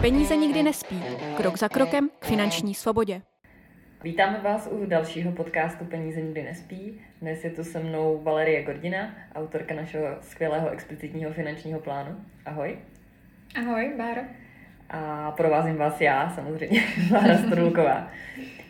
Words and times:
Peníze 0.00 0.36
nikdy 0.36 0.62
nespí. 0.62 1.02
Krok 1.36 1.58
za 1.58 1.68
krokem 1.68 2.10
k 2.18 2.24
finanční 2.24 2.74
svobodě. 2.74 3.22
Vítáme 4.04 4.40
vás 4.40 4.68
u 4.72 4.86
dalšího 4.86 5.32
podcastu 5.32 5.84
Peníze 5.84 6.20
nikdy 6.20 6.42
nespí. 6.42 7.00
Dnes 7.20 7.44
je 7.44 7.50
tu 7.50 7.64
se 7.64 7.78
mnou 7.78 8.20
Valerie 8.22 8.62
Gordina, 8.62 9.14
autorka 9.34 9.74
našeho 9.74 10.06
skvělého 10.20 10.70
explicitního 10.70 11.32
finančního 11.32 11.80
plánu. 11.80 12.16
Ahoj. 12.46 12.78
Ahoj, 13.58 13.92
Báro. 13.98 14.22
A 14.90 15.30
provázím 15.30 15.76
vás 15.76 16.00
já, 16.00 16.30
samozřejmě, 16.30 16.82
Bára 17.10 17.38
Strulková. 17.38 18.10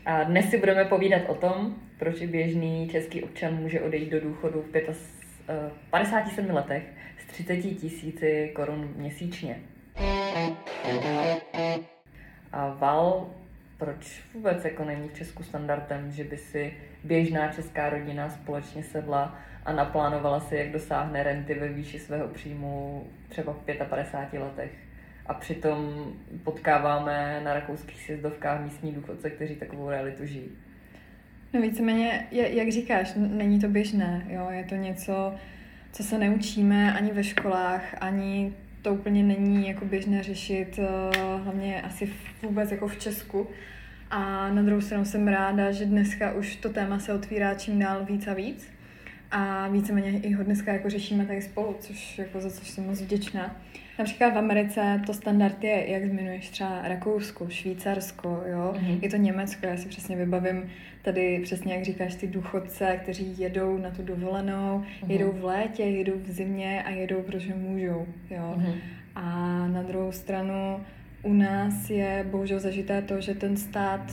A 0.07 0.25
dnes 0.25 0.51
si 0.51 0.59
budeme 0.59 0.85
povídat 0.85 1.23
o 1.29 1.35
tom, 1.35 1.75
proč 1.99 2.23
běžný 2.23 2.89
český 2.89 3.23
občan 3.23 3.55
může 3.55 3.81
odejít 3.81 4.11
do 4.11 4.21
důchodu 4.21 4.63
v 4.63 4.73
57 5.91 6.51
letech 6.51 6.83
s 7.19 7.27
30 7.27 7.57
tisíci 7.57 8.53
korun 8.55 8.93
měsíčně. 8.97 9.61
A 12.53 12.69
Val, 12.69 13.31
proč 13.77 14.23
vůbec 14.35 14.65
jako 14.65 14.85
není 14.85 15.09
v 15.09 15.15
Česku 15.15 15.43
standardem, 15.43 16.11
že 16.11 16.25
by 16.25 16.37
si 16.37 16.75
běžná 17.05 17.53
česká 17.53 17.89
rodina 17.91 18.31
společně 18.31 18.83
sedla 18.83 19.39
a 19.65 19.73
naplánovala 19.73 20.41
si, 20.41 20.57
jak 20.57 20.73
dosáhne 20.73 21.23
renty 21.23 21.55
ve 21.55 21.69
výši 21.69 21.99
svého 21.99 22.29
příjmu 22.29 23.07
třeba 23.29 23.53
v 23.53 23.89
55 23.89 24.41
letech? 24.41 24.73
A 25.27 25.35
přitom 25.35 26.13
potkáváme 26.45 27.41
na 27.45 27.55
rakouských 27.55 28.03
sjezdovkách 28.03 28.61
místní 28.61 28.93
důchodce, 28.93 29.31
kteří 29.31 29.57
takovou 29.57 29.91
realitu 29.91 30.27
žijí. 30.27 30.51
No 31.53 31.61
víceméně, 31.61 32.27
jak 32.31 32.69
říkáš, 32.69 33.13
není 33.17 33.61
to 33.61 33.69
běžné, 33.69 34.27
jo? 34.29 34.49
je 34.51 34.65
to 34.65 34.75
něco, 34.75 35.35
co 35.93 36.03
se 36.03 36.19
neučíme 36.19 36.93
ani 36.93 37.13
ve 37.13 37.25
školách, 37.25 37.95
ani 38.01 38.53
to 38.83 38.95
úplně 38.95 39.23
není 39.23 39.69
jako 39.69 39.85
běžné 39.85 40.23
řešit, 40.23 40.79
eh, 40.79 41.17
hlavně 41.43 41.83
asi 41.83 42.13
vůbec 42.43 42.71
jako 42.71 42.89
v 42.89 42.99
Česku. 42.99 43.47
A 44.11 44.51
na 44.51 44.63
druhou 44.63 44.81
stranu 44.81 45.05
jsem 45.05 45.29
ráda, 45.29 45.73
že 45.73 45.85
dneska 45.85 46.33
už 46.33 46.57
to 46.57 46.69
téma 46.69 46.99
se 46.99 47.15
otvírá 47.15 47.55
čím 47.55 47.79
dál 47.79 48.05
víc 48.05 48.27
a 48.27 48.35
víc. 48.35 48.69
A 49.31 49.69
víceméně 49.69 50.21
i 50.21 50.33
ho 50.33 50.45
dneska 50.45 50.73
jako 50.73 50.91
řešíme 50.91 51.27
tady 51.27 51.43
spolu, 51.43 51.77
což 51.81 52.19
jako 52.19 52.41
za 52.41 52.51
což 52.51 52.71
jsem 52.71 52.87
moc 52.87 53.01
vděčná. 53.01 53.57
Například 54.01 54.31
v 54.31 54.39
Americe 54.39 55.01
to 55.07 55.15
standard 55.15 55.65
je, 55.65 55.91
jak 55.91 56.05
zmiňuješ 56.05 56.49
třeba 56.51 56.81
Rakousko, 56.89 57.49
Švýcarsko, 57.49 58.43
jo? 58.47 58.75
Mm-hmm. 58.77 58.99
je 59.03 59.11
to 59.11 59.17
Německo, 59.17 59.67
já 59.67 59.77
si 59.77 59.89
přesně 59.89 60.17
vybavím 60.17 60.71
tady 61.03 61.41
přesně, 61.43 61.75
jak 61.75 61.85
říkáš, 61.85 62.15
ty 62.15 62.27
důchodce, 62.27 63.01
kteří 63.03 63.35
jedou 63.39 63.79
na 63.79 63.91
tu 63.91 64.03
dovolenou, 64.03 64.79
mm-hmm. 64.79 65.11
jedou 65.11 65.33
v 65.33 65.45
létě, 65.45 65.83
jedou 65.83 66.13
v 66.19 66.31
zimě 66.31 66.83
a 66.83 66.91
jedou, 66.91 67.23
protože 67.23 67.55
můžou, 67.55 68.07
jo. 68.31 68.55
Mm-hmm. 68.59 68.75
A 69.15 69.27
na 69.69 69.83
druhou 69.83 70.13
stranu 70.13 70.81
u 71.23 71.33
nás 71.33 71.91
je 71.91 72.27
bohužel 72.31 72.61
zažité 72.61 73.03
to, 73.03 73.21
že 73.21 73.35
ten 73.35 73.57
stát 73.57 74.13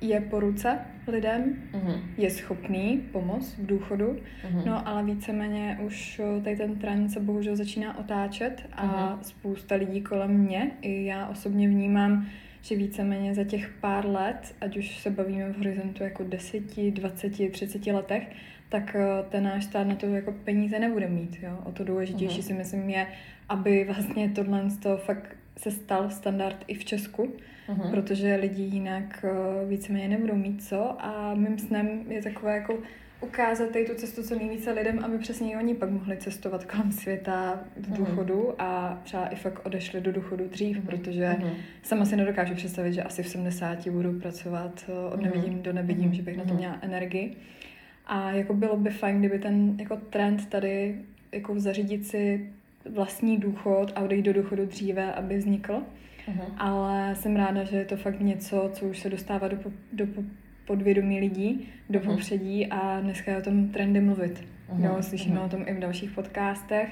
je 0.00 0.20
po 0.20 0.40
ruce 0.40 0.78
lidem, 1.06 1.62
mm-hmm. 1.72 2.00
je 2.18 2.30
schopný 2.30 3.02
pomoct 3.12 3.58
v 3.58 3.66
důchodu, 3.66 4.06
mm-hmm. 4.06 4.66
no 4.66 4.88
ale 4.88 5.04
víceméně 5.04 5.78
už 5.82 6.20
tady 6.44 6.56
ten 6.56 6.78
trend 6.78 7.08
se 7.08 7.20
bohužel 7.20 7.56
začíná 7.56 7.98
otáčet 7.98 8.66
a 8.72 8.86
mm-hmm. 8.86 9.18
spousta 9.22 9.74
lidí 9.74 10.00
kolem 10.00 10.30
mě, 10.30 10.70
i 10.82 11.04
já 11.04 11.26
osobně 11.28 11.68
vnímám, 11.68 12.26
že 12.62 12.76
víceméně 12.76 13.34
za 13.34 13.44
těch 13.44 13.70
pár 13.80 14.06
let, 14.06 14.54
ať 14.60 14.76
už 14.76 14.98
se 14.98 15.10
bavíme 15.10 15.52
v 15.52 15.56
horizontu 15.56 16.02
jako 16.02 16.24
10, 16.24 16.76
20, 16.90 17.52
30 17.52 17.86
letech, 17.86 18.28
tak 18.68 18.96
ten 19.28 19.44
náš 19.44 19.64
stát 19.64 19.86
na 19.86 19.94
to 19.94 20.06
jako 20.06 20.32
peníze 20.32 20.78
nebude 20.78 21.08
mít. 21.08 21.38
Jo? 21.42 21.58
O 21.64 21.72
to 21.72 21.84
důležitější 21.84 22.40
mm-hmm. 22.40 22.46
si 22.46 22.52
myslím 22.52 22.90
je, 22.90 23.06
aby 23.48 23.84
vlastně 23.84 24.28
tohle 24.28 24.68
to 24.82 24.96
fakt 24.96 25.36
se 25.56 25.70
stal 25.70 26.10
standard 26.10 26.64
i 26.66 26.74
v 26.74 26.84
Česku, 26.84 27.32
uh-huh. 27.72 27.90
protože 27.90 28.34
lidi 28.34 28.62
jinak 28.62 29.24
uh, 29.24 29.68
víceméně 29.68 30.08
nebudou 30.08 30.34
mít 30.34 30.64
co 30.64 31.04
a 31.04 31.34
mým 31.34 31.58
snem 31.58 32.04
je 32.08 32.22
takové 32.22 32.54
jako 32.54 32.78
ukázat 33.20 33.70
tady 33.70 33.84
tu 33.84 33.94
cestu 33.94 34.22
co 34.22 34.34
nejvíce 34.34 34.72
lidem, 34.72 35.04
aby 35.04 35.18
přesně 35.18 35.52
i 35.52 35.56
oni 35.56 35.74
pak 35.74 35.90
mohli 35.90 36.16
cestovat 36.16 36.64
kolem 36.64 36.92
světa 36.92 37.60
v 37.76 37.96
důchodu 37.96 38.42
uh-huh. 38.42 38.54
a 38.58 39.00
třeba 39.04 39.26
i 39.26 39.36
fakt 39.36 39.66
odešli 39.66 40.00
do 40.00 40.12
důchodu 40.12 40.48
dřív, 40.48 40.78
uh-huh. 40.78 40.86
protože 40.86 41.36
uh-huh. 41.40 41.50
sama 41.82 42.04
si 42.04 42.16
nedokážu 42.16 42.54
představit, 42.54 42.92
že 42.92 43.02
asi 43.02 43.22
v 43.22 43.28
70 43.28 43.88
budu 43.88 44.20
pracovat 44.20 44.84
uh, 44.88 45.12
od 45.12 45.22
nevidím 45.22 45.62
do 45.62 45.72
nevidím, 45.72 46.10
uh-huh. 46.10 46.14
že 46.14 46.22
bych 46.22 46.36
na 46.36 46.44
to 46.44 46.54
měla 46.54 46.78
energii. 46.82 47.36
A 48.06 48.32
jako 48.32 48.54
bylo 48.54 48.76
by 48.76 48.90
fajn, 48.90 49.18
kdyby 49.18 49.38
ten 49.38 49.76
jako 49.80 49.96
trend 49.96 50.48
tady 50.48 50.94
jako 51.32 51.60
zařídit 51.60 52.06
si 52.06 52.50
vlastní 52.90 53.36
důchod 53.36 53.92
a 53.94 54.00
odejít 54.00 54.22
do 54.22 54.32
důchodu 54.32 54.66
dříve, 54.66 55.12
aby 55.12 55.38
vznikl. 55.38 55.82
Uh-huh. 56.30 56.54
Ale 56.58 57.14
jsem 57.14 57.36
ráda, 57.36 57.64
že 57.64 57.76
je 57.76 57.84
to 57.84 57.96
fakt 57.96 58.20
něco, 58.20 58.70
co 58.72 58.86
už 58.86 58.98
se 58.98 59.10
dostává 59.10 59.48
do, 59.48 59.56
do 59.92 60.06
podvědomí 60.66 61.20
lidí, 61.20 61.68
do 61.90 62.00
uh-huh. 62.00 62.10
popředí 62.10 62.66
a 62.66 63.00
dneska 63.00 63.30
je 63.30 63.38
o 63.38 63.42
tom 63.42 63.68
trendy 63.68 64.00
mluvit. 64.00 64.44
Uh-huh. 64.72 64.84
Jo, 64.84 64.96
slyšíme 65.00 65.40
uh-huh. 65.40 65.44
o 65.44 65.48
tom 65.48 65.64
i 65.66 65.74
v 65.74 65.78
dalších 65.78 66.10
podcastech. 66.10 66.88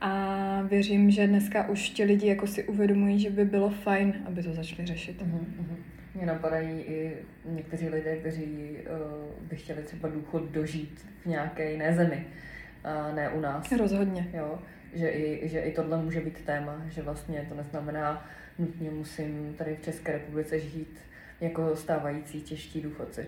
A 0.00 0.62
věřím, 0.62 1.10
že 1.10 1.26
dneska 1.26 1.68
už 1.68 1.88
ti 1.88 2.04
lidi 2.04 2.26
jako 2.26 2.46
si 2.46 2.64
uvědomují, 2.64 3.20
že 3.20 3.30
by 3.30 3.44
bylo 3.44 3.70
fajn, 3.70 4.14
aby 4.26 4.42
to 4.42 4.52
začali 4.52 4.86
řešit. 4.86 5.22
Uh-huh. 5.22 5.66
Mě 6.14 6.26
napadají 6.26 6.80
i 6.80 7.12
někteří 7.44 7.88
lidé, 7.88 8.16
kteří 8.16 8.44
uh, 8.44 9.48
by 9.48 9.56
chtěli 9.56 9.82
třeba 9.82 10.08
důchod 10.08 10.50
dožít 10.50 11.06
v 11.22 11.26
nějaké 11.26 11.72
jiné 11.72 11.94
zemi, 11.94 12.26
uh, 12.84 13.16
ne 13.16 13.28
u 13.28 13.40
nás. 13.40 13.72
Rozhodně. 13.72 14.28
Jo 14.32 14.58
že 14.96 15.08
i, 15.08 15.48
že 15.48 15.60
i 15.60 15.72
tohle 15.72 16.02
může 16.02 16.20
být 16.20 16.44
téma, 16.44 16.82
že 16.88 17.02
vlastně 17.02 17.46
to 17.48 17.54
neznamená 17.54 18.26
nutně 18.58 18.90
musím 18.90 19.54
tady 19.58 19.76
v 19.76 19.84
České 19.84 20.12
republice 20.12 20.60
žít 20.60 20.98
jako 21.40 21.76
stávající 21.76 22.42
čeští 22.42 22.80
důchodci. 22.80 23.26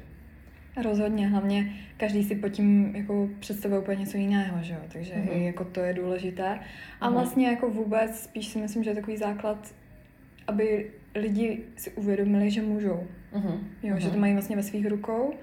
Rozhodně, 0.83 1.29
hlavně 1.29 1.73
každý 1.97 2.25
si 2.25 2.35
pod 2.35 2.49
tím 2.49 2.97
jako 2.97 3.29
představuje 3.41 3.81
úplně 3.81 4.01
něco 4.01 4.17
jiného, 4.17 4.59
že 4.63 4.73
jo? 4.73 4.81
takže 4.93 5.15
mm-hmm. 5.15 5.43
jako 5.43 5.65
to 5.65 5.81
je 5.81 5.95
důležité. 5.95 6.59
A 7.01 7.09
mm-hmm. 7.09 7.13
vlastně 7.13 7.49
jako 7.49 7.71
vůbec 7.71 8.21
spíš 8.21 8.49
si 8.49 8.59
myslím, 8.59 8.85
že 8.85 8.91
je 8.91 8.95
takový 8.95 9.17
základ, 9.17 9.75
aby 10.47 10.91
lidi 11.15 11.63
si 11.77 11.91
uvědomili, 11.91 12.51
že 12.51 12.63
můžou. 12.63 13.07
Mm-hmm. 13.33 13.59
Jo, 13.83 13.95
mm-hmm. 13.95 13.99
že 13.99 14.07
to 14.07 14.13
mhm. 14.13 14.21
mají 14.21 14.33
vlastně 14.33 14.57
ve 14.57 14.63
svých 14.63 14.87
rukou 14.87 15.35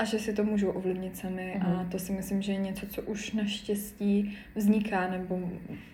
a 0.00 0.04
že 0.04 0.18
si 0.18 0.32
to 0.32 0.44
můžou 0.44 0.70
ovlivnit 0.70 1.16
sami 1.16 1.54
mm. 1.56 1.66
a 1.66 1.68
mhm. 1.68 1.90
to 1.90 1.98
si 1.98 2.12
myslím, 2.12 2.42
že 2.42 2.52
je 2.52 2.58
něco, 2.58 2.86
co 2.86 3.02
už 3.02 3.32
naštěstí 3.32 4.38
vzniká, 4.54 5.08
nebo 5.10 5.40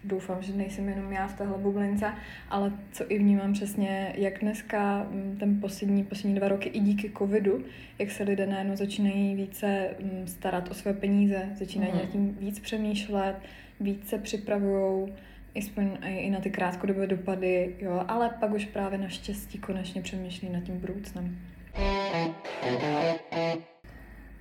doufám, 0.05 0.43
že 0.43 0.53
nejsem 0.53 0.89
jenom 0.89 1.12
já 1.12 1.27
v 1.27 1.34
téhle 1.34 1.59
bublince, 1.59 2.12
ale 2.49 2.72
co 2.93 3.05
i 3.09 3.19
vnímám 3.19 3.53
přesně, 3.53 4.12
jak 4.16 4.41
dneska 4.41 5.06
mm, 5.11 5.37
ten 5.41 5.61
poslední, 5.61 6.05
poslední 6.05 6.34
dva 6.39 6.49
roky 6.49 6.69
i 6.69 6.81
díky 6.81 7.12
covidu, 7.19 7.65
jak 7.99 8.11
se 8.11 8.22
lidé 8.22 8.47
najednou 8.47 8.77
začínají 8.77 9.34
více 9.34 9.89
mm, 10.00 10.27
starat 10.27 10.71
o 10.71 10.75
své 10.75 10.93
peníze, 10.93 11.49
začínají 11.55 11.93
mm. 11.93 11.99
nad 11.99 12.06
tím 12.06 12.34
víc 12.41 12.61
přemýšlet, 12.61 13.37
víc 13.81 14.09
se 14.09 14.19
připravují, 14.19 15.12
aspoň 15.59 15.99
i 16.06 16.31
na 16.31 16.41
ty 16.41 16.50
krátkodobé 16.50 17.06
dopady, 17.06 17.77
jo, 17.81 18.05
ale 18.09 18.31
pak 18.41 18.53
už 18.53 18.65
právě 18.65 18.99
naštěstí 18.99 19.59
konečně 19.59 20.03
přemýšlí 20.03 20.49
nad 20.49 20.62
tím 20.62 20.78
budoucnem. 20.78 21.39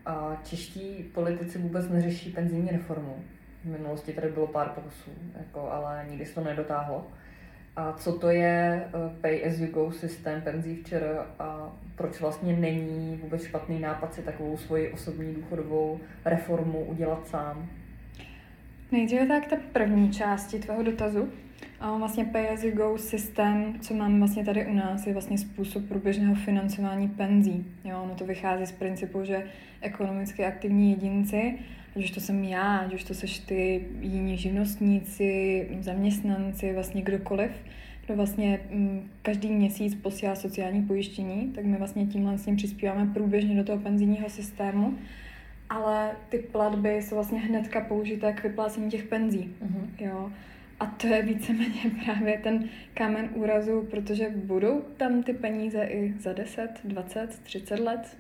A 0.06 0.42
čeští 0.44 1.12
politici 1.14 1.58
vůbec 1.58 1.90
neřeší 1.90 2.32
penzijní 2.32 2.70
reformu. 2.70 3.24
V 3.64 3.68
minulosti 3.68 4.14
tady 4.14 4.30
bylo 4.30 4.48
pár 4.48 4.70
pokusů, 4.70 5.12
jako, 5.38 5.72
ale 5.72 6.06
nikdy 6.10 6.26
se 6.26 6.36
to 6.36 6.44
nedotáhlo. 6.44 7.08
A 7.76 7.94
co 7.94 8.14
to 8.14 8.30
je 8.30 8.88
eh, 8.88 9.22
pay 9.22 9.46
as 9.48 9.60
you 9.60 9.68
go 9.68 9.92
systém 9.92 10.42
penzí 10.42 10.76
včera 10.76 11.28
a 11.40 11.74
proč 11.96 12.22
vlastně 12.22 12.58
není 12.58 13.20
vůbec 13.24 13.44
špatný 13.44 13.80
nápad 13.80 14.14
si 14.14 14.22
takovou 14.22 14.58
svoji 14.58 14.92
osobní 14.92 15.34
důchodovou 15.34 16.00
reformu 16.26 16.86
udělat 16.86 17.28
sám? 17.28 17.70
Nejdříve 18.92 19.26
tak 19.26 19.48
ta 19.48 19.56
první 19.72 20.14
části 20.14 20.60
tvého 20.60 20.84
dotazu. 20.84 21.30
A 21.80 21.98
vlastně 21.98 22.26
pay 22.26 22.50
as 22.50 22.64
you 22.64 22.72
go 22.72 22.98
systém, 22.98 23.80
co 23.82 23.94
máme 23.94 24.20
vlastně 24.20 24.46
tady 24.46 24.66
u 24.66 24.74
nás, 24.74 25.08
je 25.08 25.14
vlastně 25.14 25.38
způsob 25.38 25.86
průběžného 25.86 26.36
financování 26.36 27.08
penzí. 27.08 27.66
Jo, 27.84 28.02
ono 28.04 28.16
to 28.16 28.26
vychází 28.26 28.66
z 28.66 28.72
principu, 28.72 29.24
že 29.24 29.44
ekonomicky 29.82 30.46
aktivní 30.46 30.90
jedinci, 30.90 31.54
ať 31.96 32.04
už 32.04 32.12
to 32.12 32.20
jsem 32.20 32.44
já, 32.44 32.78
ať 32.78 32.94
už 32.94 33.04
to 33.04 33.14
seš 33.14 33.40
ty 33.40 33.86
jiní 34.00 34.38
živnostníci, 34.38 35.68
zaměstnanci, 35.80 36.74
vlastně 36.74 37.02
kdokoliv, 37.02 37.52
kdo 38.06 38.16
vlastně 38.16 38.60
mm, 38.72 39.10
každý 39.22 39.52
měsíc 39.52 39.96
posílá 39.96 40.36
sociální 40.36 40.82
pojištění, 40.82 41.52
tak 41.56 41.66
my 41.66 41.78
vlastně 41.78 42.06
tímhle 42.06 42.38
s 42.38 42.46
ním 42.46 42.56
přispíváme 42.56 43.14
průběžně 43.14 43.56
do 43.56 43.64
toho 43.64 43.80
penzijního 43.80 44.30
systému 44.30 44.98
ale 45.70 46.12
ty 46.30 46.38
platby 46.38 46.96
jsou 46.96 47.16
vlastně 47.16 47.40
hnedka 47.40 47.82
použité 47.82 48.34
k 48.34 48.44
vyplácení 48.44 48.92
těch 48.92 49.04
penzí. 49.04 49.56
Uh-huh. 49.66 50.06
Jo. 50.06 50.32
A 50.80 50.86
to 50.86 51.08
je 51.08 51.22
víceméně 51.22 51.82
právě 52.06 52.38
ten 52.38 52.70
kámen 52.94 53.30
úrazu, 53.34 53.88
protože 53.92 54.30
budou 54.30 54.82
tam 54.82 55.24
ty 55.24 55.34
peníze 55.34 55.84
i 55.84 56.14
za 56.20 56.34
10, 56.34 56.72
20, 56.84 57.40
30 57.44 57.80
let. 57.80 58.18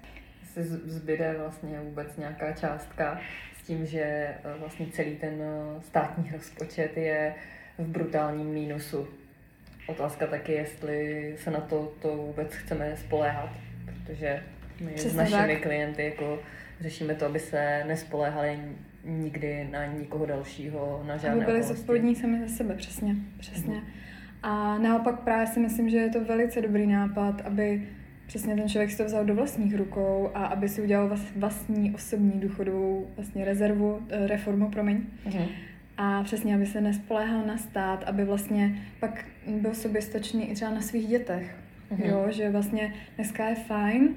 Si 0.53 0.63
zbyde 0.63 1.35
vlastně 1.39 1.79
vůbec 1.79 2.17
nějaká 2.17 2.51
částka 2.51 3.21
z 3.57 3.67
tím, 3.67 3.85
že 3.85 3.99
eh, 3.99 4.37
vlastně 4.59 4.87
celý 4.91 5.15
ten 5.15 5.33
eh, 5.41 5.81
státní 5.81 6.31
rozpočet 6.33 6.97
je 6.97 7.35
v 7.77 7.87
brutálním 7.87 8.47
mínusu. 8.47 9.07
Otázka 9.87 10.27
taky, 10.27 10.51
jestli 10.51 11.33
se 11.37 11.51
na 11.51 11.59
to, 11.59 11.93
to 12.01 12.17
vůbec 12.17 12.53
chceme 12.53 12.97
spoléhat, 12.97 13.49
protože 13.85 14.43
my 14.81 14.91
Přesně 14.91 15.09
s 15.09 15.15
našimi 15.15 15.53
tak. 15.53 15.63
klienty 15.63 16.05
jako 16.05 16.39
řešíme 16.79 17.15
to, 17.15 17.25
aby 17.25 17.39
se 17.39 17.83
nespoléhali 17.87 18.59
nikdy 19.05 19.67
na 19.71 19.85
nikoho 19.85 20.25
dalšího, 20.25 21.03
na 21.07 21.17
žádné 21.17 21.35
Aby 21.35 21.45
byli 21.45 21.63
zodpovědní 21.63 22.15
sami 22.15 22.39
za 22.39 22.55
sebe, 22.55 22.75
přesně, 22.75 23.15
přesně. 23.37 23.75
Mm. 23.75 23.83
A 24.43 24.77
naopak 24.77 25.19
právě 25.19 25.47
si 25.47 25.59
myslím, 25.59 25.89
že 25.89 25.97
je 25.97 26.09
to 26.09 26.23
velice 26.23 26.61
dobrý 26.61 26.87
nápad, 26.87 27.41
aby 27.41 27.87
přesně 28.27 28.55
ten 28.55 28.69
člověk 28.69 28.91
si 28.91 28.97
to 28.97 29.05
vzal 29.05 29.25
do 29.25 29.35
vlastních 29.35 29.75
rukou 29.75 30.31
a 30.33 30.45
aby 30.45 30.69
si 30.69 30.81
udělal 30.81 31.17
vlastní 31.35 31.95
osobní 31.95 32.39
důchodovou 32.39 33.07
vlastně 33.15 33.45
rezervu, 33.45 33.99
eh, 34.09 34.27
reformu, 34.27 34.69
promiň. 34.69 35.01
Mm. 35.25 35.45
A 35.97 36.23
přesně, 36.23 36.55
aby 36.55 36.65
se 36.65 36.81
nespoléhal 36.81 37.45
na 37.45 37.57
stát, 37.57 38.03
aby 38.03 38.25
vlastně 38.25 38.81
pak 38.99 39.25
byl 39.47 39.73
soběstačný 39.73 40.51
i 40.51 40.55
třeba 40.55 40.71
na 40.71 40.81
svých 40.81 41.07
dětech. 41.07 41.55
Mm. 41.91 42.03
Jo, 42.03 42.25
že 42.29 42.49
vlastně 42.49 42.93
dneska 43.15 43.47
je 43.47 43.55
fajn, 43.55 44.15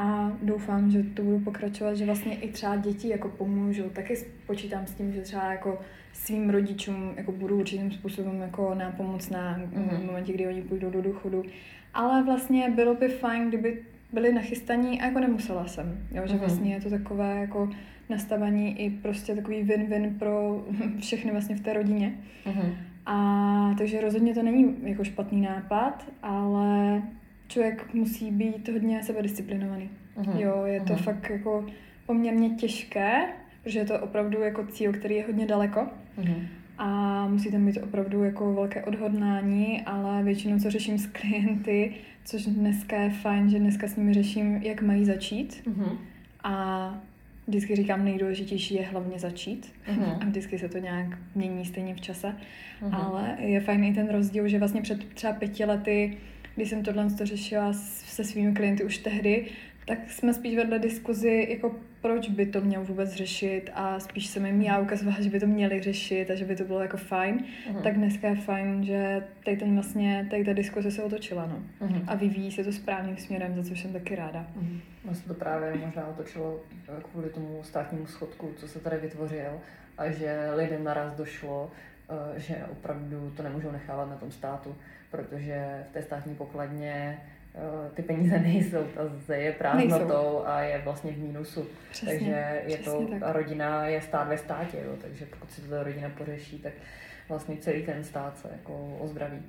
a 0.00 0.32
doufám, 0.42 0.90
že 0.90 1.02
to 1.02 1.22
budu 1.22 1.38
pokračovat, 1.38 1.94
že 1.94 2.06
vlastně 2.06 2.34
i 2.34 2.52
třeba 2.52 2.76
děti 2.76 3.08
jako 3.08 3.28
pomůžou. 3.28 3.82
Taky 3.82 4.14
počítám 4.46 4.86
s 4.86 4.94
tím, 4.94 5.12
že 5.12 5.20
třeba 5.20 5.52
jako 5.52 5.78
svým 6.12 6.50
rodičům 6.50 7.14
jako 7.16 7.32
budu 7.32 7.58
určitým 7.58 7.90
způsobem 7.90 8.40
jako 8.40 8.74
nápomocná 8.74 9.58
mm-hmm. 9.58 9.98
v 9.98 10.04
momentě, 10.04 10.32
kdy 10.32 10.46
oni 10.46 10.62
půjdou 10.62 10.90
do 10.90 11.02
důchodu. 11.02 11.42
Ale 11.94 12.24
vlastně 12.24 12.70
bylo 12.70 12.94
by 12.94 13.08
fajn, 13.08 13.48
kdyby 13.48 13.82
byli 14.12 14.32
nachystaní 14.34 15.00
a 15.00 15.06
jako 15.06 15.20
nemusela 15.20 15.66
jsem. 15.66 15.98
Jo? 16.12 16.22
Že 16.26 16.34
mm-hmm. 16.34 16.38
vlastně 16.38 16.74
je 16.74 16.80
to 16.80 16.90
takové 16.90 17.36
jako 17.40 17.70
nastavení 18.08 18.80
i 18.80 18.90
prostě 18.90 19.34
takový 19.34 19.64
win-win 19.64 20.18
pro 20.18 20.64
všechny 21.00 21.32
vlastně 21.32 21.56
v 21.56 21.60
té 21.60 21.72
rodině. 21.72 22.14
Mm-hmm. 22.46 22.72
A 23.06 23.74
takže 23.78 24.00
rozhodně 24.00 24.34
to 24.34 24.42
není 24.42 24.76
jako 24.82 25.04
špatný 25.04 25.40
nápad, 25.40 26.06
ale 26.22 27.02
člověk 27.50 27.94
musí 27.94 28.30
být 28.30 28.68
hodně 28.68 29.02
sebedisciplinovaný. 29.02 29.90
Uh-huh. 30.16 30.40
Jo, 30.40 30.64
je 30.64 30.80
to 30.80 30.92
uh-huh. 30.92 31.02
fakt 31.02 31.30
jako 31.30 31.66
poměrně 32.06 32.50
těžké, 32.50 33.22
protože 33.62 33.78
je 33.78 33.84
to 33.84 34.00
opravdu 34.00 34.40
jako 34.40 34.66
cíl, 34.66 34.92
který 34.92 35.14
je 35.14 35.26
hodně 35.26 35.46
daleko. 35.46 35.88
Uh-huh. 36.18 36.46
A 36.78 37.26
musí 37.28 37.50
tam 37.50 37.66
být 37.66 37.78
opravdu 37.78 38.24
jako 38.24 38.54
velké 38.54 38.84
odhodnání, 38.84 39.82
ale 39.86 40.22
většinou, 40.22 40.58
co 40.58 40.70
řeším 40.70 40.98
s 40.98 41.06
klienty, 41.06 41.94
což 42.24 42.46
dneska 42.46 43.00
je 43.00 43.10
fajn, 43.10 43.50
že 43.50 43.58
dneska 43.58 43.88
s 43.88 43.96
nimi 43.96 44.14
řeším, 44.14 44.56
jak 44.56 44.82
mají 44.82 45.04
začít. 45.04 45.62
Uh-huh. 45.66 45.98
A 46.44 46.94
vždycky 47.46 47.76
říkám, 47.76 48.04
nejdůležitější 48.04 48.74
je 48.74 48.86
hlavně 48.86 49.18
začít. 49.18 49.72
Uh-huh. 49.88 50.18
A 50.20 50.24
vždycky 50.24 50.58
se 50.58 50.68
to 50.68 50.78
nějak 50.78 51.18
mění 51.34 51.64
stejně 51.64 51.94
v 51.94 52.00
čase. 52.00 52.34
Uh-huh. 52.82 53.04
Ale 53.04 53.36
je 53.38 53.60
fajn 53.60 53.84
i 53.84 53.94
ten 53.94 54.08
rozdíl, 54.08 54.48
že 54.48 54.58
vlastně 54.58 54.82
před 54.82 55.04
třeba 55.14 55.32
pěti 55.32 55.64
lety 55.64 56.16
když 56.56 56.70
jsem 56.70 56.82
tohle 56.82 57.10
to 57.10 57.26
řešila 57.26 57.72
se 57.72 58.24
svými 58.24 58.54
klienty 58.54 58.84
už 58.84 58.98
tehdy, 58.98 59.46
tak 59.86 60.10
jsme 60.10 60.34
spíš 60.34 60.56
vedle 60.56 60.78
diskuzi, 60.78 61.46
jako 61.50 61.74
proč 62.00 62.28
by 62.28 62.46
to 62.46 62.60
měl 62.60 62.84
vůbec 62.84 63.12
řešit 63.12 63.70
a 63.74 64.00
spíš 64.00 64.26
jsem 64.26 64.46
jim 64.46 64.62
já 64.62 64.78
ukazovala, 64.78 65.20
že 65.20 65.30
by 65.30 65.40
to 65.40 65.46
měli 65.46 65.80
řešit 65.80 66.30
a 66.30 66.34
že 66.34 66.44
by 66.44 66.56
to 66.56 66.64
bylo 66.64 66.80
jako 66.80 66.96
fajn, 66.96 67.38
uh-huh. 67.38 67.82
tak 67.82 67.94
dneska 67.94 68.28
je 68.28 68.36
fajn, 68.36 68.84
že 68.84 69.26
tady 69.44 69.56
ten 69.56 69.74
vlastně, 69.74 70.26
tady 70.30 70.44
ta 70.44 70.52
diskuze 70.52 70.90
se 70.90 71.02
otočila, 71.02 71.46
no. 71.46 71.86
Uh-huh. 71.86 72.04
A 72.06 72.14
vyvíjí 72.14 72.52
se 72.52 72.64
to 72.64 72.72
správným 72.72 73.16
směrem, 73.16 73.54
za 73.54 73.68
což 73.68 73.80
jsem 73.80 73.92
taky 73.92 74.16
ráda. 74.16 74.46
Uh-huh. 74.60 74.80
Vlastně 75.04 75.28
to 75.28 75.34
právě 75.34 75.74
možná 75.86 76.06
otočilo 76.06 76.60
eh, 76.88 77.02
kvůli 77.12 77.28
tomu 77.30 77.62
státnímu 77.62 78.06
schodku, 78.06 78.52
co 78.56 78.68
se 78.68 78.78
tady 78.78 78.96
vytvořil 78.96 79.60
a 79.98 80.10
že 80.10 80.50
lidem 80.54 80.84
naraz 80.84 81.14
došlo, 81.14 81.70
eh, 82.10 82.40
že 82.40 82.64
opravdu 82.72 83.32
to 83.36 83.42
nemůžou 83.42 83.70
nechávat 83.70 84.10
na 84.10 84.16
tom 84.16 84.30
státu 84.30 84.76
protože 85.10 85.84
v 85.90 85.92
té 85.92 86.02
státní 86.02 86.34
pokladně 86.34 87.20
eh, 87.54 87.90
ty 87.94 88.02
peníze 88.02 88.38
nejsou, 88.42 88.84
ta 88.94 89.08
zde 89.08 89.40
je 89.40 89.52
prázdnotou 89.52 90.42
a 90.46 90.60
je 90.60 90.78
vlastně 90.78 91.12
v 91.12 91.18
mínusu. 91.18 91.66
Přesně, 91.90 92.12
takže 92.12 92.62
je 92.66 92.78
to, 92.78 93.06
tak. 93.10 93.34
rodina 93.34 93.86
je 93.86 94.02
stát 94.02 94.28
ve 94.28 94.38
státě, 94.38 94.78
jo, 94.84 94.96
takže 95.02 95.26
pokud 95.26 95.50
si 95.50 95.60
to 95.60 95.70
ta 95.70 95.82
rodina 95.82 96.08
pořeší, 96.18 96.58
tak 96.58 96.72
vlastně 97.28 97.56
celý 97.56 97.82
ten 97.82 98.04
stát 98.04 98.38
se 98.38 98.48
jako 98.52 98.96
ozdraví. 99.00 99.42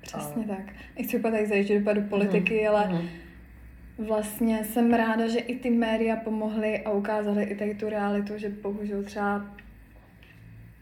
Přesně 0.00 0.44
a... 0.44 0.48
tak. 0.48 0.74
Nechci 0.98 1.18
úplně 1.18 1.38
tak 1.38 1.46
zajíždět 1.46 1.82
do 1.82 2.02
politiky, 2.02 2.60
mm, 2.60 2.68
ale 2.68 2.88
mm. 2.88 3.08
vlastně 4.06 4.64
jsem 4.64 4.94
ráda, 4.94 5.28
že 5.28 5.38
i 5.38 5.58
ty 5.58 5.70
média 5.70 6.16
pomohly 6.16 6.78
a 6.78 6.90
ukázaly 6.90 7.44
i 7.44 7.54
tady 7.54 7.74
tu 7.74 7.88
realitu, 7.88 8.38
že 8.38 8.48
bohužel 8.48 9.02
třeba 9.02 9.46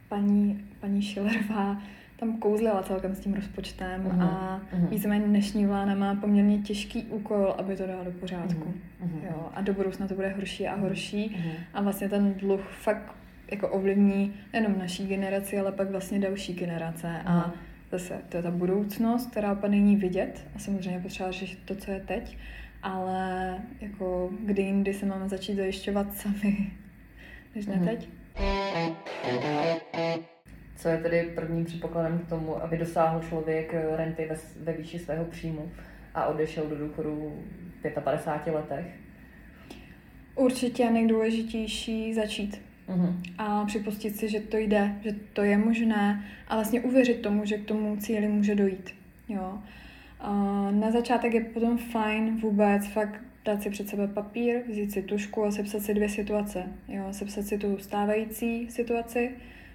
paní, 0.08 0.68
paní 0.80 1.02
Šilerová 1.02 1.82
tam 2.16 2.38
kouzlila 2.38 2.82
celkem 2.82 3.14
s 3.14 3.20
tím 3.20 3.34
rozpočtem 3.34 4.04
uh-huh. 4.04 4.22
a 4.22 4.60
uh-huh. 4.74 4.88
víceméně 4.88 5.26
dnešní 5.26 5.66
vláda 5.66 5.94
má 5.94 6.14
poměrně 6.14 6.58
těžký 6.58 7.02
úkol, 7.02 7.54
aby 7.58 7.76
to 7.76 7.86
dala 7.86 8.04
do 8.04 8.10
pořádku. 8.10 8.74
Uh-huh. 9.04 9.24
Jo, 9.30 9.48
a 9.54 9.60
do 9.60 9.74
budoucna 9.74 10.08
to 10.08 10.14
bude 10.14 10.28
horší 10.28 10.68
a 10.68 10.76
horší 10.76 11.30
uh-huh. 11.30 11.52
a 11.74 11.82
vlastně 11.82 12.08
ten 12.08 12.34
dluh 12.34 12.60
fakt 12.80 13.14
jako 13.50 13.68
ovlivní 13.68 14.34
nejenom 14.52 14.78
naší 14.78 15.06
generaci, 15.06 15.58
ale 15.58 15.72
pak 15.72 15.90
vlastně 15.90 16.18
další 16.18 16.54
generace 16.54 17.06
uh-huh. 17.06 17.30
a 17.30 17.52
zase 17.90 18.20
to 18.28 18.36
je 18.36 18.42
ta 18.42 18.50
budoucnost, 18.50 19.30
která 19.30 19.54
pak 19.54 19.70
není 19.70 19.96
vidět 19.96 20.46
a 20.54 20.58
samozřejmě 20.58 21.00
potřeba 21.00 21.30
řešit 21.30 21.58
to, 21.64 21.74
co 21.74 21.90
je 21.90 22.00
teď, 22.00 22.38
ale 22.82 23.58
jako 23.80 24.30
kdy 24.40 24.62
jindy 24.62 24.94
se 24.94 25.06
máme 25.06 25.28
začít 25.28 25.56
zajišťovat 25.56 26.14
sami, 26.14 26.72
než 27.54 27.66
ne 27.66 27.74
uh-huh. 27.74 28.06
Co 30.76 30.88
je 30.88 30.98
tedy 30.98 31.22
prvním 31.34 31.64
předpokladem 31.64 32.18
k 32.18 32.28
tomu, 32.28 32.62
aby 32.62 32.76
dosáhl 32.76 33.20
člověk 33.28 33.74
renty 33.96 34.26
ve, 34.30 34.36
ve 34.60 34.72
výši 34.72 34.98
svého 34.98 35.24
příjmu 35.24 35.70
a 36.14 36.26
odešel 36.26 36.66
do 36.66 36.76
důchodu 36.78 37.42
v 37.84 38.00
55 38.00 38.52
letech? 38.52 38.86
Určitě 40.34 40.90
nejdůležitější 40.90 42.14
začít. 42.14 42.62
Uh-huh. 42.88 43.14
A 43.38 43.64
připustit 43.64 44.16
si, 44.16 44.28
že 44.28 44.40
to 44.40 44.56
jde, 44.56 44.94
že 45.00 45.12
to 45.32 45.42
je 45.42 45.58
možné 45.58 46.24
a 46.48 46.54
vlastně 46.54 46.80
uvěřit 46.80 47.22
tomu, 47.22 47.44
že 47.44 47.58
k 47.58 47.64
tomu 47.64 47.96
cíli 47.96 48.28
může 48.28 48.54
dojít. 48.54 48.94
Jo. 49.28 49.58
A 50.20 50.32
na 50.70 50.90
začátek 50.90 51.34
je 51.34 51.40
potom 51.40 51.78
fajn 51.78 52.40
vůbec 52.40 52.86
fakt 52.86 53.20
dát 53.44 53.62
si 53.62 53.70
před 53.70 53.88
sebe 53.88 54.08
papír, 54.08 54.62
vzít 54.68 54.92
si 54.92 55.02
tušku 55.02 55.44
a 55.44 55.50
sepsat 55.50 55.82
si 55.82 55.94
dvě 55.94 56.08
situace. 56.08 56.62
Jo. 56.88 57.06
Sepsat 57.10 57.44
si 57.44 57.58
tu 57.58 57.78
stávající 57.78 58.70
situaci, 58.70 59.30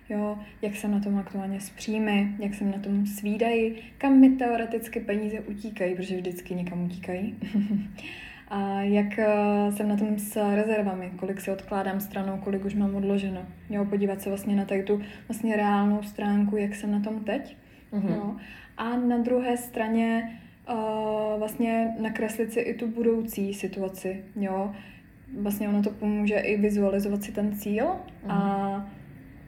jo, 0.09 0.39
jak 0.61 0.75
jsem 0.75 0.91
na 0.91 0.99
tom 0.99 1.17
aktuálně 1.17 1.59
s 1.59 1.69
příjmy, 1.69 2.27
jak 2.39 2.53
jsem 2.53 2.71
na 2.71 2.77
tom 2.77 3.05
s 3.05 3.21
výdaji, 3.21 3.83
kam 3.97 4.19
mi 4.19 4.29
teoreticky 4.29 4.99
peníze 4.99 5.39
utíkají, 5.39 5.95
protože 5.95 6.15
vždycky 6.15 6.55
někam 6.55 6.85
utíkají. 6.85 7.35
a 8.51 8.81
jak 8.81 9.19
eh, 9.19 9.71
jsem 9.71 9.89
na 9.89 9.97
tom 9.97 10.19
s 10.19 10.55
rezervami, 10.55 11.11
kolik 11.15 11.41
si 11.41 11.51
odkládám 11.51 11.99
stranou, 11.99 12.37
kolik 12.37 12.65
už 12.65 12.75
mám 12.75 12.95
odloženo. 12.95 13.41
Jo, 13.69 13.85
podívat 13.85 14.21
se 14.21 14.29
vlastně 14.29 14.55
na 14.55 14.65
tady 14.65 14.83
tu 14.83 15.01
vlastně 15.27 15.55
reálnou 15.55 16.03
stránku, 16.03 16.57
jak 16.57 16.75
jsem 16.75 16.91
na 16.91 16.99
tom 16.99 17.23
teď. 17.23 17.57
Mm-hmm. 17.93 18.15
Jo. 18.15 18.35
A 18.77 18.97
na 18.97 19.17
druhé 19.17 19.57
straně 19.57 20.39
uh, 20.69 21.39
vlastně 21.39 21.95
nakreslit 22.01 22.53
si 22.53 22.59
i 22.59 22.73
tu 22.73 22.87
budoucí 22.87 23.53
situaci. 23.53 24.23
Jo. 24.35 24.71
Vlastně 25.41 25.69
ono 25.69 25.83
to 25.83 25.89
pomůže 25.89 26.35
i 26.35 26.57
vizualizovat 26.57 27.23
si 27.23 27.31
ten 27.31 27.55
cíl 27.55 27.85
mm-hmm. 27.85 28.31
a 28.31 28.89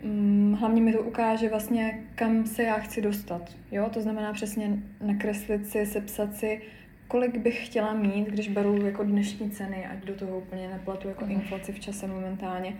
Mm, 0.04 0.58
hlavně 0.60 0.82
mi 0.82 0.94
to 0.94 1.02
ukáže 1.02 1.50
vlastně, 1.50 2.04
kam 2.16 2.46
se 2.46 2.64
já 2.64 2.76
chci 2.76 3.02
dostat. 3.02 3.52
Jo? 3.72 3.90
To 3.94 4.02
znamená 4.02 4.34
přesně 4.34 4.78
nakreslit 5.02 5.68
si, 5.68 5.86
sepsat 5.86 6.36
si, 6.36 6.62
kolik 7.08 7.38
bych 7.38 7.66
chtěla 7.66 7.94
mít, 7.94 8.28
když 8.28 8.48
beru 8.48 8.86
jako 8.86 9.04
dnešní 9.04 9.52
ceny, 9.52 9.86
ať 9.86 10.06
do 10.06 10.14
toho 10.14 10.38
úplně 10.38 10.70
neplatu 10.70 11.08
jako 11.08 11.26
mhm. 11.26 11.34
inflaci 11.34 11.72
v 11.72 11.80
čase 11.80 12.08
momentálně, 12.08 12.74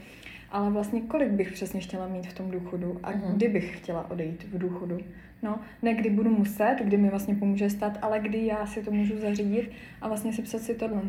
ale 0.54 0.70
vlastně 0.70 1.02
kolik 1.02 1.30
bych 1.30 1.52
přesně 1.52 1.80
chtěla 1.80 2.08
mít 2.08 2.28
v 2.28 2.34
tom 2.34 2.52
důchodu 2.52 3.00
a 3.04 3.12
uh-huh. 3.12 3.34
kdy 3.34 3.48
bych 3.48 3.78
chtěla 3.78 4.12
odejít 4.12 4.44
v 4.44 4.58
důchodu. 4.58 4.98
No, 5.42 5.60
ne 5.82 5.94
kdy 5.94 6.10
budu 6.10 6.30
muset, 6.30 6.76
kdy 6.84 6.98
mi 6.98 7.10
vlastně 7.10 7.36
pomůže 7.36 7.70
stát, 7.70 7.98
ale 8.02 8.20
kdy 8.20 8.46
já 8.46 8.66
si 8.66 8.84
to 8.84 8.92
můžu 8.92 9.18
zařídit 9.18 9.72
a 10.02 10.08
vlastně 10.08 10.34
sepsat 10.34 10.62
si 10.62 10.76
tohle. 10.76 11.02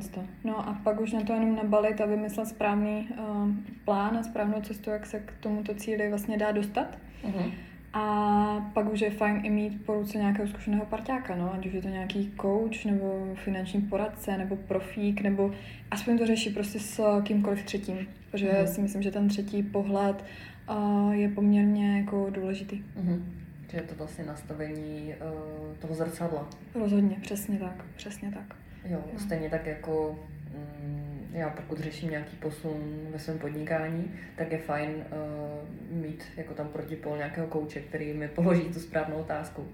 No 0.45 0.69
a 0.69 0.81
pak 0.85 1.01
už 1.01 1.13
na 1.13 1.21
to 1.21 1.33
jenom 1.33 1.57
nabalit 1.57 2.01
a 2.01 2.07
vymyslet 2.07 2.49
správný 2.49 3.09
uh, 3.11 3.51
plán 3.85 4.17
a 4.17 4.23
správnou 4.23 4.61
cestu, 4.61 4.91
jak 4.91 5.07
se 5.07 5.21
k 5.21 5.33
tomuto 5.41 5.75
cíli 5.75 6.09
vlastně 6.09 6.37
dá 6.37 6.53
dostat. 6.53 6.99
Uh-huh. 7.25 7.53
A 7.97 8.71
pak 8.75 8.93
už 8.93 9.01
je 9.01 9.11
fajn 9.11 9.41
i 9.43 9.51
mít 9.51 9.87
po 9.87 9.95
ruce 9.95 10.19
nějakého 10.19 10.49
zkušeného 10.49 10.87
parťáka, 10.87 11.37
no, 11.37 11.55
ať 11.55 11.67
už 11.67 11.73
je 11.73 11.83
to 11.83 11.89
nějaký 11.89 12.33
coach, 12.41 12.85
nebo 12.85 13.35
finanční 13.35 13.81
poradce, 13.81 14.39
nebo 14.39 14.57
profík, 14.57 15.21
nebo 15.21 15.53
aspoň 15.91 16.19
to 16.19 16.27
řeší 16.27 16.51
prostě 16.51 16.81
s 16.81 17.23
kýmkoliv 17.23 17.63
třetím, 17.63 18.09
protože 18.31 18.53
uh-huh. 18.53 18.65
si 18.65 18.81
myslím, 18.81 19.03
že 19.03 19.11
ten 19.11 19.29
třetí 19.29 19.63
pohled 19.63 20.25
uh, 20.71 21.13
je 21.13 21.29
poměrně 21.29 21.99
jako 21.99 22.31
důležitý. 22.31 22.83
Uh-huh. 23.01 23.23
Že 23.71 23.77
je 23.77 23.83
to 23.83 23.95
vlastně 23.95 24.25
nastavení 24.25 25.15
uh, 25.15 25.77
toho 25.77 25.95
zrcadla. 25.95 26.49
Rozhodně, 26.75 27.17
přesně 27.23 27.59
tak, 27.59 27.85
přesně 27.97 28.31
tak. 28.31 28.57
Jo, 28.85 28.99
jo. 29.13 29.19
stejně 29.19 29.51
tak 29.51 29.67
jako 29.67 30.19
mm, 30.51 31.04
já 31.35 31.51
pokud 31.51 31.79
řeším 31.79 32.11
nějaký 32.11 32.37
posun 32.37 33.07
ve 33.11 33.19
svém 33.19 33.39
podnikání, 33.39 34.15
tak 34.37 34.53
je 34.53 34.59
fajn 34.59 34.91
uh, 34.91 35.99
mít 35.99 36.25
jako 36.37 36.55
tam 36.55 36.69
protipol 36.69 37.17
nějakého 37.17 37.47
kouče, 37.47 37.81
který 37.81 38.13
mi 38.13 38.29
položí 38.29 38.63
tu 38.63 38.81
správnou 38.81 39.17
otázku, 39.17 39.69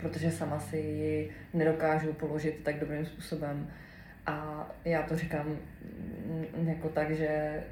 protože 0.00 0.30
sama 0.30 0.60
si 0.60 0.76
ji 0.76 1.30
nedokážu 1.54 2.12
položit 2.12 2.60
tak 2.62 2.80
dobrým 2.80 3.06
způsobem. 3.06 3.70
A 4.26 4.66
já 4.84 5.02
to 5.02 5.16
říkám 5.16 5.46
mm, 5.46 6.68
jako 6.68 6.88
tak, 6.88 7.16
že 7.16 7.62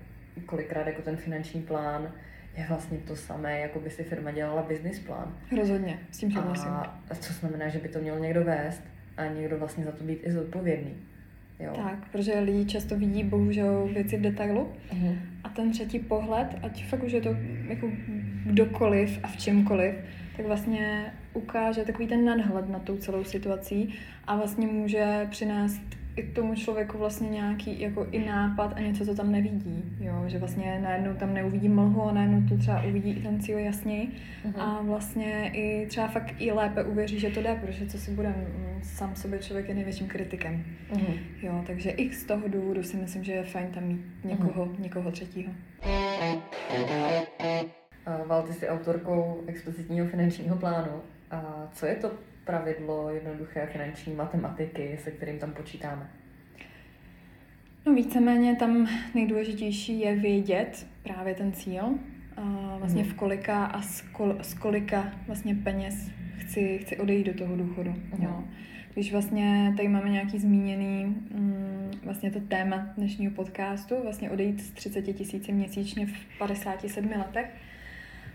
kolikrát 0.46 0.86
jako 0.86 1.02
ten 1.02 1.16
finanční 1.16 1.62
plán 1.62 2.12
je 2.56 2.66
vlastně 2.68 2.98
to 2.98 3.16
samé, 3.16 3.60
jako 3.60 3.80
by 3.80 3.90
si 3.90 4.04
firma 4.04 4.30
dělala 4.30 4.62
business 4.62 4.98
plán. 4.98 5.38
Rozhodně, 5.58 5.98
s 6.10 6.18
tím 6.18 6.32
souhlasím. 6.32 6.70
A 6.70 7.14
co 7.20 7.32
znamená, 7.32 7.68
že 7.68 7.78
by 7.78 7.88
to 7.88 7.98
měl 7.98 8.18
někdo 8.18 8.44
vést 8.44 8.82
a 9.16 9.26
někdo 9.26 9.58
vlastně 9.58 9.84
za 9.84 9.92
to 9.92 10.04
být 10.04 10.20
i 10.22 10.32
zodpovědný. 10.32 10.96
Jo. 11.60 11.72
Tak, 11.76 12.08
protože 12.12 12.38
lidi 12.38 12.64
často 12.64 12.98
vidí 12.98 13.24
bohužel 13.24 13.88
věci 13.92 14.16
v 14.16 14.20
detailu 14.20 14.72
uh-huh. 14.92 15.18
a 15.44 15.48
ten 15.48 15.70
třetí 15.70 15.98
pohled, 15.98 16.48
ať 16.62 16.84
fakt 16.86 17.02
už 17.02 17.12
je 17.12 17.20
to 17.20 17.36
jako 17.68 17.90
kdokoliv 18.44 19.20
a 19.22 19.28
v 19.28 19.36
čemkoliv, 19.36 19.94
tak 20.36 20.46
vlastně 20.46 21.12
ukáže 21.34 21.84
takový 21.84 22.06
ten 22.06 22.24
nadhled 22.24 22.68
na 22.68 22.78
tou 22.78 22.96
celou 22.96 23.24
situací 23.24 23.94
a 24.26 24.36
vlastně 24.36 24.66
může 24.66 25.26
přinést 25.30 25.82
tomu 26.22 26.54
člověku 26.54 26.98
vlastně 26.98 27.28
nějaký 27.28 27.80
jako 27.80 28.06
i 28.10 28.24
nápad 28.24 28.72
a 28.76 28.80
něco, 28.80 29.04
co 29.04 29.14
tam 29.14 29.32
nevidí, 29.32 29.96
jo? 30.00 30.24
že 30.26 30.38
vlastně 30.38 30.80
najednou 30.82 31.14
tam 31.14 31.34
neuvidí 31.34 31.68
mlhu 31.68 32.02
a 32.02 32.12
najednou 32.12 32.48
to 32.48 32.56
třeba 32.56 32.82
uvidí 32.82 33.10
i 33.10 33.22
ten 33.22 33.40
cíl 33.40 33.58
jasněji 33.58 34.08
uh-huh. 34.44 34.60
a 34.60 34.82
vlastně 34.82 35.50
i 35.54 35.86
třeba 35.86 36.08
fakt 36.08 36.34
i 36.38 36.52
lépe 36.52 36.84
uvěří, 36.84 37.20
že 37.20 37.30
to 37.30 37.42
jde, 37.42 37.54
protože 37.54 37.86
co 37.86 37.98
si 37.98 38.10
budem, 38.10 38.34
sám 38.82 39.16
sobě 39.16 39.38
člověk 39.38 39.68
je 39.68 39.74
největším 39.74 40.06
kritikem. 40.06 40.64
Uh-huh. 40.92 41.18
Jo, 41.42 41.64
takže 41.66 41.90
i 41.90 42.12
z 42.12 42.24
toho 42.24 42.48
důvodu 42.48 42.82
si 42.82 42.96
myslím, 42.96 43.24
že 43.24 43.32
je 43.32 43.44
fajn 43.44 43.66
tam 43.66 43.84
mít 43.84 44.00
někoho, 44.24 44.66
uh-huh. 44.66 44.80
někoho 44.80 45.10
třetího. 45.10 45.52
Val, 48.26 48.42
ty 48.42 48.52
jsi 48.52 48.68
autorkou 48.68 49.42
explicitního 49.46 50.06
finančního 50.06 50.56
plánu. 50.56 51.00
A 51.30 51.68
co 51.72 51.86
je 51.86 51.94
to 51.94 52.10
pravidlo 52.44 53.10
jednoduché 53.10 53.68
finanční 53.72 54.14
matematiky, 54.14 54.98
se 55.04 55.10
kterým 55.10 55.38
tam 55.38 55.52
počítáme? 55.52 56.10
No 57.86 57.94
víceméně 57.94 58.56
tam 58.56 58.88
nejdůležitější 59.14 60.00
je 60.00 60.16
vědět 60.16 60.86
právě 61.02 61.34
ten 61.34 61.52
cíl, 61.52 61.98
a 62.36 62.76
vlastně 62.78 63.02
hmm. 63.02 63.10
v 63.12 63.14
kolika 63.14 63.64
a 63.64 63.82
z, 63.82 64.00
kol, 64.00 64.36
z 64.42 64.54
kolika 64.54 65.12
vlastně 65.26 65.54
peněz 65.54 66.10
chci, 66.38 66.78
chci 66.78 66.96
odejít 66.96 67.26
do 67.26 67.34
toho 67.34 67.56
důchodu. 67.56 67.90
Hmm. 67.90 68.22
Jo. 68.22 68.44
Když 68.94 69.12
vlastně 69.12 69.74
tady 69.76 69.88
máme 69.88 70.08
nějaký 70.08 70.38
zmíněný 70.38 71.04
mm, 71.04 71.90
vlastně 72.04 72.30
to 72.30 72.40
téma 72.40 72.76
dnešního 72.96 73.32
podcastu, 73.32 73.94
vlastně 74.02 74.30
odejít 74.30 74.60
z 74.60 74.70
30 74.70 75.02
tisíci 75.02 75.52
měsíčně 75.52 76.06
v 76.06 76.38
57 76.38 77.10
letech, 77.18 77.46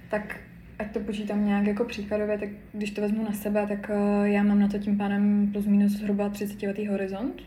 tak 0.09 0.39
ať 0.79 0.91
to 0.91 1.00
počítám 1.00 1.45
nějak 1.45 1.67
jako 1.67 1.86
příkladově, 1.86 2.38
tak 2.38 2.50
když 2.74 2.91
to 2.91 3.01
vezmu 3.01 3.24
na 3.24 3.31
sebe, 3.31 3.65
tak 3.67 3.89
eh, 3.89 4.29
já 4.29 4.43
mám 4.43 4.59
na 4.59 4.67
to 4.67 4.79
tím 4.79 4.98
pádem 4.98 5.50
plus 5.51 5.65
minus 5.65 5.91
zhruba 5.91 6.29
30 6.29 6.63
letý 6.63 6.88
horizont, 6.88 7.41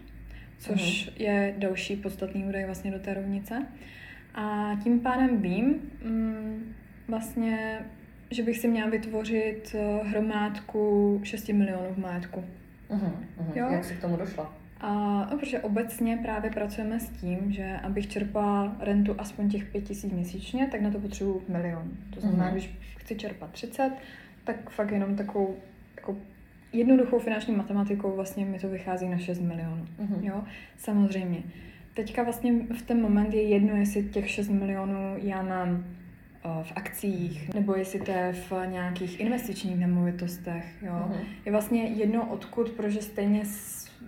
což 0.59 0.81
uh-huh. 0.81 1.23
je 1.23 1.55
další 1.59 1.97
podstatný 1.97 2.45
údaj 2.45 2.65
vlastně 2.65 2.91
do 2.91 2.99
té 2.99 3.15
rovnice. 3.15 3.67
A 4.35 4.77
tím 4.83 5.01
pádem 5.01 5.43
vím 5.43 5.75
mm, 6.05 6.75
vlastně, 7.09 7.79
že 8.31 8.43
bych 8.43 8.59
si 8.59 8.69
měla 8.69 8.91
vytvořit 8.91 9.75
eh, 9.75 10.09
hromádku 10.09 11.21
6 11.25 11.49
milionů 11.49 11.95
v 11.95 11.99
majetku. 11.99 12.45
Uh-huh, 12.91 13.13
uh-huh. 13.39 13.57
Jo? 13.57 13.69
Jak 13.73 13.85
jsi 13.85 13.95
k 13.95 14.01
tomu 14.01 14.17
došla? 14.17 14.55
A 14.81 14.93
no, 15.31 15.39
protože 15.39 15.61
obecně 15.61 16.17
právě 16.17 16.51
pracujeme 16.51 17.01
s 17.01 17.09
tím, 17.09 17.53
že 17.53 17.79
abych 17.83 18.09
čerpala 18.09 18.77
rentu 18.81 19.15
aspoň 19.19 19.51
těch 19.51 19.65
5 19.65 19.85
tisíc 19.85 20.13
měsíčně, 20.13 20.67
tak 20.67 20.81
na 20.81 20.91
to 20.91 20.99
potřebuji 20.99 21.43
milion. 21.49 21.91
To 22.15 22.21
znamená, 22.21 22.49
uh-huh. 22.49 22.53
když 22.53 22.71
chci 23.13 23.21
čerpat 23.21 23.51
30, 23.51 23.91
tak 24.45 24.71
fakt 24.71 24.91
jenom 24.91 25.17
takovou 25.17 25.57
jako 25.97 26.17
jednoduchou 26.73 27.19
finanční 27.19 27.57
matematikou 27.57 28.17
vlastně 28.17 28.45
mi 28.45 28.59
to 28.59 28.69
vychází 28.69 29.09
na 29.09 29.19
6 29.19 29.41
milionů. 29.41 29.87
Uh-huh. 29.99 30.25
Jo, 30.25 30.43
samozřejmě. 30.77 31.43
Teďka 31.95 32.23
vlastně 32.23 32.53
v 32.79 32.83
ten 32.83 33.01
moment 33.03 33.35
je 33.35 33.43
jedno, 33.43 33.77
jestli 33.77 34.03
těch 34.03 34.31
6 34.31 34.49
milionů 34.49 35.15
já 35.23 35.43
mám 35.43 35.85
v 36.63 36.73
akcích, 36.75 37.55
nebo 37.55 37.75
jestli 37.75 38.01
to 38.01 38.11
je 38.11 38.33
v 38.33 38.53
nějakých 38.67 39.21
investičních 39.21 39.79
nemovitostech. 39.79 40.83
Jo. 40.83 40.93
Uh-huh. 40.93 41.21
Je 41.45 41.53
vlastně 41.53 41.83
jedno 41.83 42.31
odkud, 42.31 42.71
protože 42.71 43.03
stejně 43.03 43.43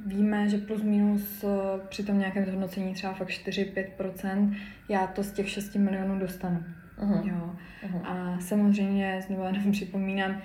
víme, 0.06 0.48
že 0.48 0.58
plus 0.58 0.82
minus 0.82 1.44
při 1.88 2.02
tom 2.02 2.18
nějakém 2.18 2.44
zhodnocení 2.44 2.94
třeba 2.94 3.14
fakt 3.14 3.28
4-5%, 3.28 4.56
já 4.88 5.06
to 5.06 5.22
z 5.22 5.32
těch 5.32 5.48
6 5.48 5.74
milionů 5.74 6.18
dostanu. 6.18 6.64
Uh-huh. 6.98 7.28
Jo. 7.28 7.54
Uh-huh. 7.88 8.00
A 8.04 8.40
samozřejmě, 8.40 9.22
znovu 9.26 9.44
jenom 9.44 9.72
připomínám, 9.72 10.42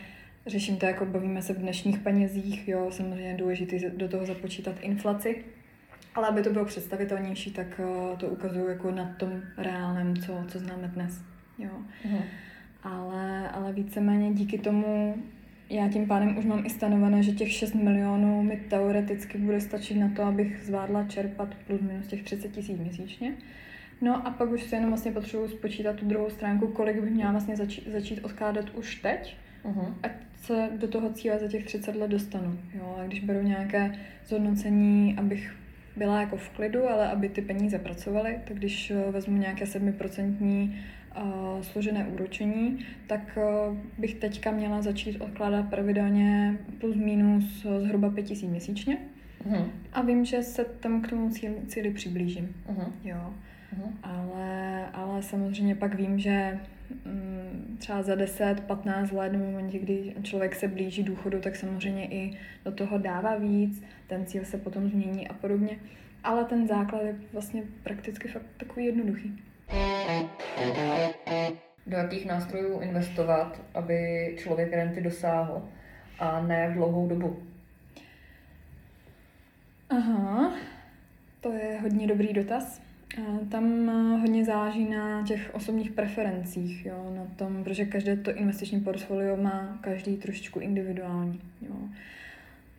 řeším 0.48 0.78
to 0.78 0.86
jako 0.86 1.06
bavíme 1.06 1.42
se 1.42 1.54
v 1.54 1.58
dnešních 1.58 2.00
penězích, 2.00 2.68
jo, 2.68 2.88
samozřejmě 2.92 3.30
je 3.30 3.38
důležité 3.38 3.90
do 3.90 4.08
toho 4.08 4.26
započítat 4.26 4.76
inflaci, 4.82 5.44
ale 6.16 6.28
aby 6.28 6.42
to 6.42 6.50
bylo 6.50 6.66
představitelnější, 6.66 7.52
tak 7.52 7.80
uh, 7.80 8.18
to 8.18 8.28
ukazuju 8.28 8.68
jako 8.68 8.92
na 8.92 9.06
tom 9.06 9.42
reálném, 9.58 10.18
co, 10.18 10.44
co 10.48 10.60
známe 10.60 10.88
dnes. 10.88 11.22
Jo. 11.58 11.72
Uh-huh. 12.06 12.22
Ale, 12.84 13.50
ale 13.50 13.74
víceméně 13.74 14.34
díky 14.34 14.58
tomu 14.58 15.16
já 15.70 15.90
tím 15.90 16.08
pádem 16.08 16.38
už 16.38 16.46
mám 16.46 16.66
i 16.66 16.70
stanovené, 16.70 17.24
že 17.24 17.32
těch 17.32 17.52
6 17.52 17.74
milionů 17.74 18.44
mi 18.44 18.58
teoreticky 18.58 19.38
bude 19.38 19.62
stačit 19.62 19.96
na 19.96 20.10
to, 20.16 20.24
abych 20.24 20.62
zvládla 20.64 21.04
čerpat 21.04 21.56
plus 21.68 21.82
minus 21.82 22.08
těch 22.08 22.24
30 22.24 22.52
tisíc 22.52 22.80
měsíčně. 22.80 23.34
No 24.02 24.28
a 24.28 24.32
pak 24.32 24.52
už 24.52 24.64
si 24.64 24.76
jenom 24.76 24.90
vlastně 24.90 25.12
potřebuji 25.12 25.48
spočítat 25.48 25.96
tu 25.96 26.06
druhou 26.06 26.30
stránku, 26.30 26.68
kolik 26.68 27.02
bych 27.02 27.12
měla 27.12 27.32
vlastně 27.32 27.56
začít, 27.56 27.88
začít 27.88 28.20
odkládat 28.24 28.70
už 28.70 28.96
teď, 28.96 29.38
uh-huh. 29.66 29.94
ať 30.04 30.12
se 30.38 30.70
do 30.80 30.88
toho 30.88 31.14
cíle 31.14 31.40
za 31.40 31.48
těch 31.48 31.66
30 31.66 31.96
let 31.96 32.12
dostanu. 32.12 32.60
Jo? 32.74 32.98
A 33.00 33.06
když 33.06 33.20
beru 33.20 33.42
nějaké 33.42 34.00
zhodnocení, 34.26 35.16
abych 35.18 35.56
byla 35.96 36.22
jako 36.22 36.38
v 36.38 36.50
klidu, 36.50 36.90
ale 36.90 37.12
aby 37.12 37.30
ty 37.30 37.42
peníze 37.42 37.80
pracovaly, 37.80 38.40
tak 38.48 38.58
když 38.58 38.92
eh, 38.92 39.12
vezmu 39.12 39.38
nějaké 39.38 39.66
7% 39.66 40.74
uh, 41.18 41.62
složené 41.62 42.08
úročení, 42.08 42.86
tak 43.08 43.38
uh, 43.38 43.78
bych 43.98 44.16
teďka 44.16 44.52
měla 44.52 44.82
začít 44.82 45.22
odkládat 45.22 45.70
pravidelně 45.70 46.58
plus 46.80 46.96
minus 46.96 47.66
zhruba 47.80 48.10
5000 48.10 48.50
měsíčně. 48.50 48.98
Uh-huh. 49.50 49.70
A 49.94 50.02
vím, 50.02 50.26
že 50.26 50.44
se 50.44 50.66
tam 50.66 51.02
k 51.02 51.10
tomu 51.10 51.30
cíli, 51.30 51.56
cíli 51.68 51.92
přiblížím. 51.92 52.56
Uh-huh. 52.70 52.92
Jo. 53.04 53.34
Uh-huh. 53.74 53.94
Ale, 54.04 54.86
ale 54.94 55.24
samozřejmě 55.24 55.76
pak 55.76 55.96
vím, 55.96 56.20
že 56.20 56.60
mm, 57.06 57.78
třeba 57.80 58.02
za 58.02 58.16
10-15 58.16 59.18
let, 59.18 59.36
v 59.36 59.52
momentě, 59.52 59.80
kdy 59.80 60.16
člověk 60.24 60.56
se 60.56 60.68
blíží 60.68 61.04
důchodu, 61.04 61.40
tak 61.40 61.56
samozřejmě 61.56 62.08
i 62.08 62.38
do 62.66 62.72
toho 62.72 62.98
dává 62.98 63.36
víc, 63.36 63.84
ten 64.08 64.26
cíl 64.26 64.46
se 64.46 64.58
potom 64.58 64.90
změní 64.90 65.28
a 65.28 65.34
podobně. 65.34 65.80
Ale 66.24 66.46
ten 66.46 66.68
základ 66.68 67.02
je 67.02 67.16
vlastně 67.34 67.64
prakticky 67.84 68.28
fakt 68.28 68.46
takový 68.58 68.86
jednoduchý. 68.86 69.44
Do 71.88 71.98
jakých 71.98 72.26
nástrojů 72.26 72.80
investovat, 72.80 73.62
aby 73.74 73.98
člověk 74.40 74.74
renty 74.74 75.02
dosáhl 75.02 75.70
a 76.20 76.42
ne 76.42 76.70
v 76.70 76.74
dlouhou 76.74 77.08
dobu? 77.08 77.44
Aha, 79.90 80.54
to 81.42 81.52
je 81.52 81.80
hodně 81.82 82.08
dobrý 82.08 82.34
dotaz. 82.34 82.82
Tam 83.50 83.88
hodně 84.22 84.46
záleží 84.46 84.90
na 84.90 85.24
těch 85.24 85.50
osobních 85.54 85.92
preferencích, 85.92 86.86
jo, 86.86 87.14
na 87.16 87.26
tom, 87.36 87.64
protože 87.64 87.86
každé 87.86 88.18
to 88.18 88.36
investiční 88.36 88.82
portfolio 88.82 89.38
má 89.38 89.78
každý 89.82 90.18
trošičku 90.18 90.60
individuální. 90.60 91.42
Jo. 91.62 91.76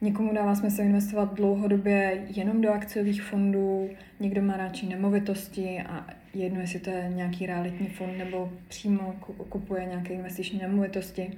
Někomu 0.01 0.35
dává 0.35 0.55
smysl 0.55 0.83
investovat 0.83 1.35
dlouhodobě 1.35 2.27
jenom 2.29 2.61
do 2.61 2.73
akciových 2.73 3.23
fondů, 3.23 3.91
někdo 4.21 4.43
má 4.43 4.57
radši 4.57 4.87
nemovitosti 4.87 5.83
a 5.89 6.07
jedno, 6.35 6.61
jestli 6.61 6.81
to 6.81 6.91
je 6.91 7.13
nějaký 7.15 7.47
realitní 7.47 7.87
fond 7.89 8.19
nebo 8.19 8.53
přímo 8.69 9.15
kupuje 9.49 9.85
nějaké 9.85 10.15
investiční 10.15 10.59
nemovitosti. 10.59 11.31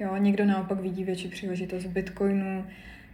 Jo, 0.00 0.16
někdo 0.16 0.44
naopak 0.44 0.80
vidí 0.80 1.04
větší 1.04 1.28
příležitost 1.28 1.84
v 1.84 1.92
bitcoinu, 1.92 2.64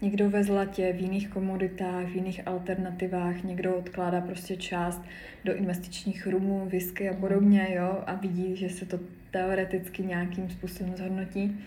někdo 0.04 0.30
ve 0.30 0.44
zlatě, 0.44 0.92
v 0.92 1.00
jiných 1.00 1.28
komoditách, 1.28 2.06
v 2.06 2.14
jiných 2.14 2.49
alternativách, 2.49 3.42
někdo 3.42 3.76
odkládá 3.76 4.20
prostě 4.20 4.56
část 4.56 5.02
do 5.44 5.54
investičních 5.54 6.26
rumů, 6.26 6.66
whisky 6.66 7.08
a 7.08 7.14
podobně, 7.14 7.68
jo, 7.70 8.02
a 8.06 8.14
vidí, 8.14 8.56
že 8.56 8.68
se 8.68 8.87
to 8.87 8.99
teoreticky 9.30 10.02
nějakým 10.02 10.50
způsobem 10.50 10.96
zhodnotí. 10.96 11.61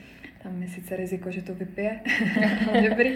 Tam 0.43 0.61
je 0.61 0.67
sice 0.67 0.95
riziko, 0.95 1.31
že 1.31 1.41
to 1.41 1.55
vypije, 1.55 1.99
ale 2.69 2.89
dobrý. 2.89 3.11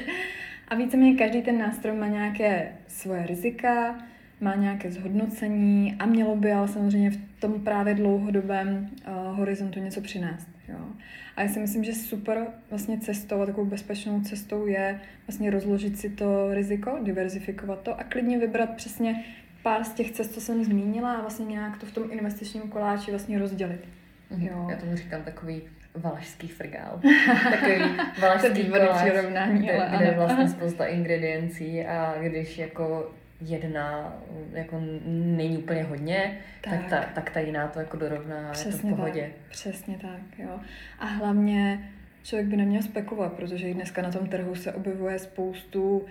A 0.67 0.75
víceméně 0.75 1.17
každý 1.17 1.41
ten 1.41 1.57
nástroj 1.57 1.97
má 1.97 2.07
nějaké 2.07 2.71
svoje 2.87 3.27
rizika, 3.27 3.99
má 4.41 4.55
nějaké 4.55 4.91
zhodnocení 4.91 5.95
a 5.99 6.05
mělo 6.05 6.35
by 6.35 6.51
ale 6.51 6.67
samozřejmě 6.67 7.11
v 7.11 7.19
tom 7.39 7.61
právě 7.61 7.93
dlouhodobém 7.93 8.89
uh, 9.07 9.37
horizontu 9.37 9.79
něco 9.79 10.01
přinést. 10.01 10.50
Jo. 10.71 10.85
A 11.35 11.41
já 11.41 11.47
si 11.47 11.59
myslím, 11.59 11.83
že 11.83 11.93
super 11.93 12.47
vlastně 12.69 12.99
cestou 12.99 13.41
a 13.41 13.45
takovou 13.45 13.65
bezpečnou 13.65 14.21
cestou 14.21 14.65
je 14.65 14.99
vlastně 15.27 15.51
rozložit 15.51 15.99
si 15.99 16.09
to 16.09 16.53
riziko, 16.53 16.99
diverzifikovat 17.03 17.81
to 17.81 17.99
a 17.99 18.03
klidně 18.03 18.39
vybrat 18.39 18.69
přesně 18.75 19.23
pár 19.63 19.83
z 19.83 19.93
těch 19.93 20.11
cest, 20.11 20.33
co 20.33 20.41
jsem 20.41 20.63
zmínila, 20.63 21.13
a 21.13 21.21
vlastně 21.21 21.45
nějak 21.45 21.77
to 21.77 21.85
v 21.85 21.91
tom 21.91 22.11
investičním 22.11 22.61
koláči 22.61 23.11
vlastně 23.11 23.39
rozdělit. 23.39 23.87
Mhm. 24.29 24.47
Jo. 24.47 24.67
Já 24.69 24.77
tomu 24.77 24.95
říkám 24.95 25.23
takový 25.23 25.61
valašský 25.95 26.47
frgál. 26.47 27.01
Takový 27.51 27.97
valašský 28.21 28.65
koláč, 28.69 29.03
kde, 29.03 29.77
ale, 29.77 29.97
kde 29.97 30.05
je 30.05 30.13
vlastně 30.15 30.49
spousta 30.49 30.85
ingrediencí 30.85 31.85
a 31.85 32.15
když 32.21 32.57
jako 32.57 33.13
jedna 33.41 34.13
jako 34.53 34.81
není 35.05 35.57
úplně 35.57 35.83
hodně, 35.83 36.37
tak, 36.61 36.73
tak, 36.73 36.89
ta, 36.89 37.05
tak 37.15 37.29
ta 37.29 37.39
jiná 37.39 37.67
to 37.67 37.79
jako 37.79 37.97
dorovná, 37.97 38.51
Přesně 38.51 38.69
je 38.69 38.81
to 38.81 38.87
v 38.87 38.99
pohodě. 38.99 39.21
Tak. 39.21 39.51
Přesně 39.51 39.97
tak, 40.01 40.39
jo. 40.39 40.59
A 40.99 41.05
hlavně 41.05 41.89
člověk 42.23 42.47
by 42.47 42.57
neměl 42.57 42.81
spekulovat, 42.81 43.33
protože 43.33 43.69
i 43.69 43.73
dneska 43.73 44.01
na 44.01 44.11
tom 44.11 44.27
trhu 44.27 44.55
se 44.55 44.73
objevuje 44.73 45.19
spoustu 45.19 46.05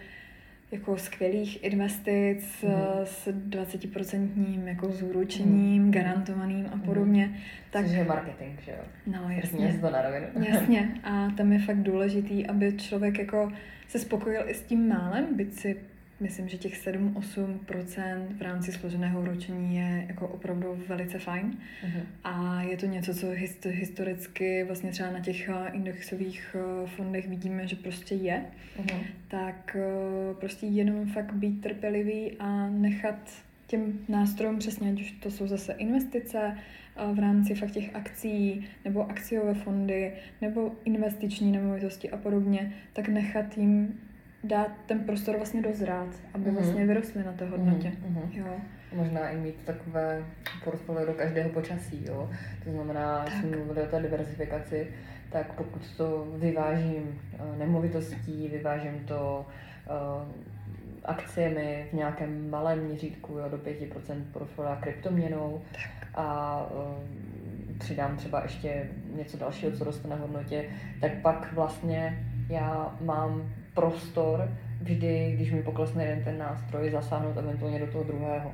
jako 0.73 0.97
skvělých 0.97 1.65
investic 1.65 2.63
mm. 2.63 2.71
s 3.05 3.29
20% 3.29 4.65
jako 4.67 4.93
zúročením, 4.93 5.83
mm. 5.83 5.91
garantovaným 5.91 6.67
a 6.73 6.77
podobně. 6.77 7.27
Mm. 7.27 7.35
Tak... 7.71 7.87
Což 7.87 7.95
je 7.95 8.05
marketing, 8.05 8.61
že 8.61 8.71
jo? 8.71 8.85
No, 9.07 9.31
jasně. 9.31 9.79
to 9.81 9.91
na 9.91 10.03
rovinu. 10.03 10.27
jasně. 10.35 10.89
A 11.05 11.31
tam 11.37 11.53
je 11.53 11.59
fakt 11.59 11.83
důležitý, 11.83 12.47
aby 12.47 12.73
člověk 12.73 13.19
jako 13.19 13.53
se 13.89 13.99
spokojil 13.99 14.43
i 14.47 14.55
s 14.55 14.63
tím 14.63 14.89
málem, 14.89 15.37
byť 15.37 15.53
si 15.55 15.77
Myslím, 16.21 16.49
že 16.49 16.59
těch 16.59 16.87
7-8% 16.87 18.27
v 18.39 18.43
rámci 18.43 18.73
složeného 18.73 19.25
ročení 19.25 19.77
je 19.77 20.05
jako 20.09 20.29
opravdu 20.29 20.83
velice 20.89 21.19
fajn. 21.19 21.59
Uh-huh. 21.87 22.03
A 22.25 22.62
je 22.62 22.77
to 22.77 22.87
něco, 22.87 23.15
co 23.15 23.27
historicky 23.65 24.65
vlastně 24.65 24.91
třeba 24.91 25.11
na 25.11 25.21
těch 25.21 25.49
eh, 25.49 25.71
indexových 25.73 26.57
eh, 26.59 26.87
fondech 26.87 27.29
vidíme, 27.29 27.67
že 27.67 27.77
prostě 27.77 28.15
je. 28.15 28.45
Uh-huh. 28.83 29.00
Tak 29.29 29.77
eh, 29.81 30.35
prostě 30.35 30.67
jenom 30.67 31.07
fakt 31.07 31.33
být 31.33 31.61
trpělivý 31.61 32.37
a 32.39 32.69
nechat 32.69 33.33
těm 33.67 33.99
nástrojům 34.09 34.59
přesně, 34.59 34.93
ať 34.93 35.00
už 35.00 35.11
to 35.11 35.31
jsou 35.31 35.47
zase 35.47 35.73
investice 35.73 36.57
v 37.15 37.19
rámci 37.19 37.55
fakt 37.55 37.71
těch 37.71 37.97
akcí, 37.97 38.67
nebo 38.85 39.11
akciové 39.11 39.55
fondy, 39.55 40.12
nebo 40.41 40.73
investiční 40.85 41.53
nemovitosti 41.53 42.11
a 42.11 42.17
podobně, 42.17 42.73
tak 42.93 43.09
nechat 43.09 43.59
jim 43.59 44.00
dát 44.44 44.70
ten 44.87 45.00
prostor 45.00 45.37
vlastně 45.37 45.62
dozrát, 45.62 46.09
aby 46.35 46.44
mm-hmm. 46.44 46.54
vlastně 46.54 46.87
vyrostly 46.87 47.25
na 47.25 47.32
té 47.32 47.47
hodnotě. 47.47 47.88
Mm-hmm. 47.88 48.28
Jo. 48.32 48.56
Možná 48.92 49.28
i 49.28 49.37
mít 49.37 49.56
takové 49.64 50.25
portfolio 50.64 51.06
do 51.06 51.12
každého 51.12 51.50
počasí, 51.50 52.04
jo. 52.04 52.30
To 52.64 52.70
znamená, 52.70 53.25
že 53.28 53.37
jsme 53.37 53.56
mluvili 53.56 53.82
o 53.82 53.87
té 53.87 54.02
diversifikaci, 54.02 54.88
tak 55.30 55.52
pokud 55.52 55.82
to 55.97 56.26
vyvážím 56.37 57.20
eh, 57.35 57.59
nemovitostí, 57.59 58.49
vyvážím 58.49 59.04
to 59.09 59.47
uh, 59.90 60.32
akciemi 61.04 61.87
v 61.90 61.92
nějakém 61.92 62.50
malém 62.50 62.78
měřítku, 62.78 63.32
jo, 63.32 63.49
do 63.49 63.56
5% 63.56 64.23
portfolia 64.32 64.76
kryptoměnou 64.76 65.62
a 66.14 66.59
uh, 66.70 67.78
přidám 67.78 68.16
třeba 68.16 68.42
ještě 68.42 68.88
něco 69.16 69.37
dalšího, 69.37 69.73
co 69.73 69.85
roste 69.85 70.09
na 70.09 70.16
hodnotě, 70.16 70.64
tak 71.00 71.12
pak 71.23 71.52
vlastně 71.52 72.26
já 72.49 72.97
mám 73.00 73.50
prostor 73.75 74.49
vždy, 74.81 75.33
když 75.37 75.53
mi 75.53 75.62
poklesne 75.62 76.05
jeden 76.05 76.25
ten 76.25 76.39
nástroj, 76.39 76.91
zasáhnout 76.91 77.37
eventuálně 77.37 77.79
do 77.79 77.87
toho 77.87 78.05
druhého. 78.05 78.53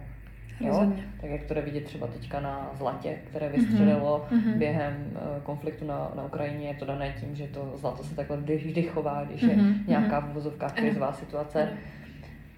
Jo? 0.60 0.92
Tak 1.20 1.30
jak 1.30 1.44
to 1.44 1.54
jde 1.54 1.60
vidět 1.60 1.84
třeba 1.84 2.06
teďka 2.06 2.40
na 2.40 2.70
zlatě, 2.74 3.16
které 3.30 3.48
mhm. 3.48 3.56
vystřelilo 3.56 4.26
mm-hmm. 4.30 4.58
během 4.58 4.94
uh, 5.10 5.42
konfliktu 5.42 5.86
na, 5.86 6.12
na 6.16 6.24
Ukrajině, 6.24 6.68
je 6.68 6.74
to 6.74 6.84
dané 6.84 7.14
tím, 7.20 7.36
že 7.36 7.46
to 7.46 7.72
zlato 7.74 8.04
se 8.04 8.16
takhle 8.16 8.36
vždy, 8.36 8.56
vždy 8.56 8.82
chová, 8.82 9.24
když 9.24 9.42
mm-hmm. 9.42 9.50
je 9.50 9.56
mhm. 9.56 9.84
nějaká 9.86 10.20
v 10.20 10.32
vozovkách 10.32 10.72
krizová 10.72 11.12
situace. 11.12 11.68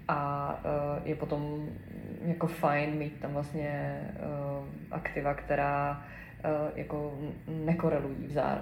A 0.07 0.49
uh, 0.65 1.07
je 1.07 1.15
potom 1.15 1.69
jako 2.25 2.47
fajn 2.47 2.95
mít 2.95 3.19
tam 3.19 3.33
vlastně 3.33 4.01
uh, 4.59 4.65
aktiva, 4.91 5.33
která 5.33 6.03
jako 6.75 7.19
nekorelují 7.65 8.15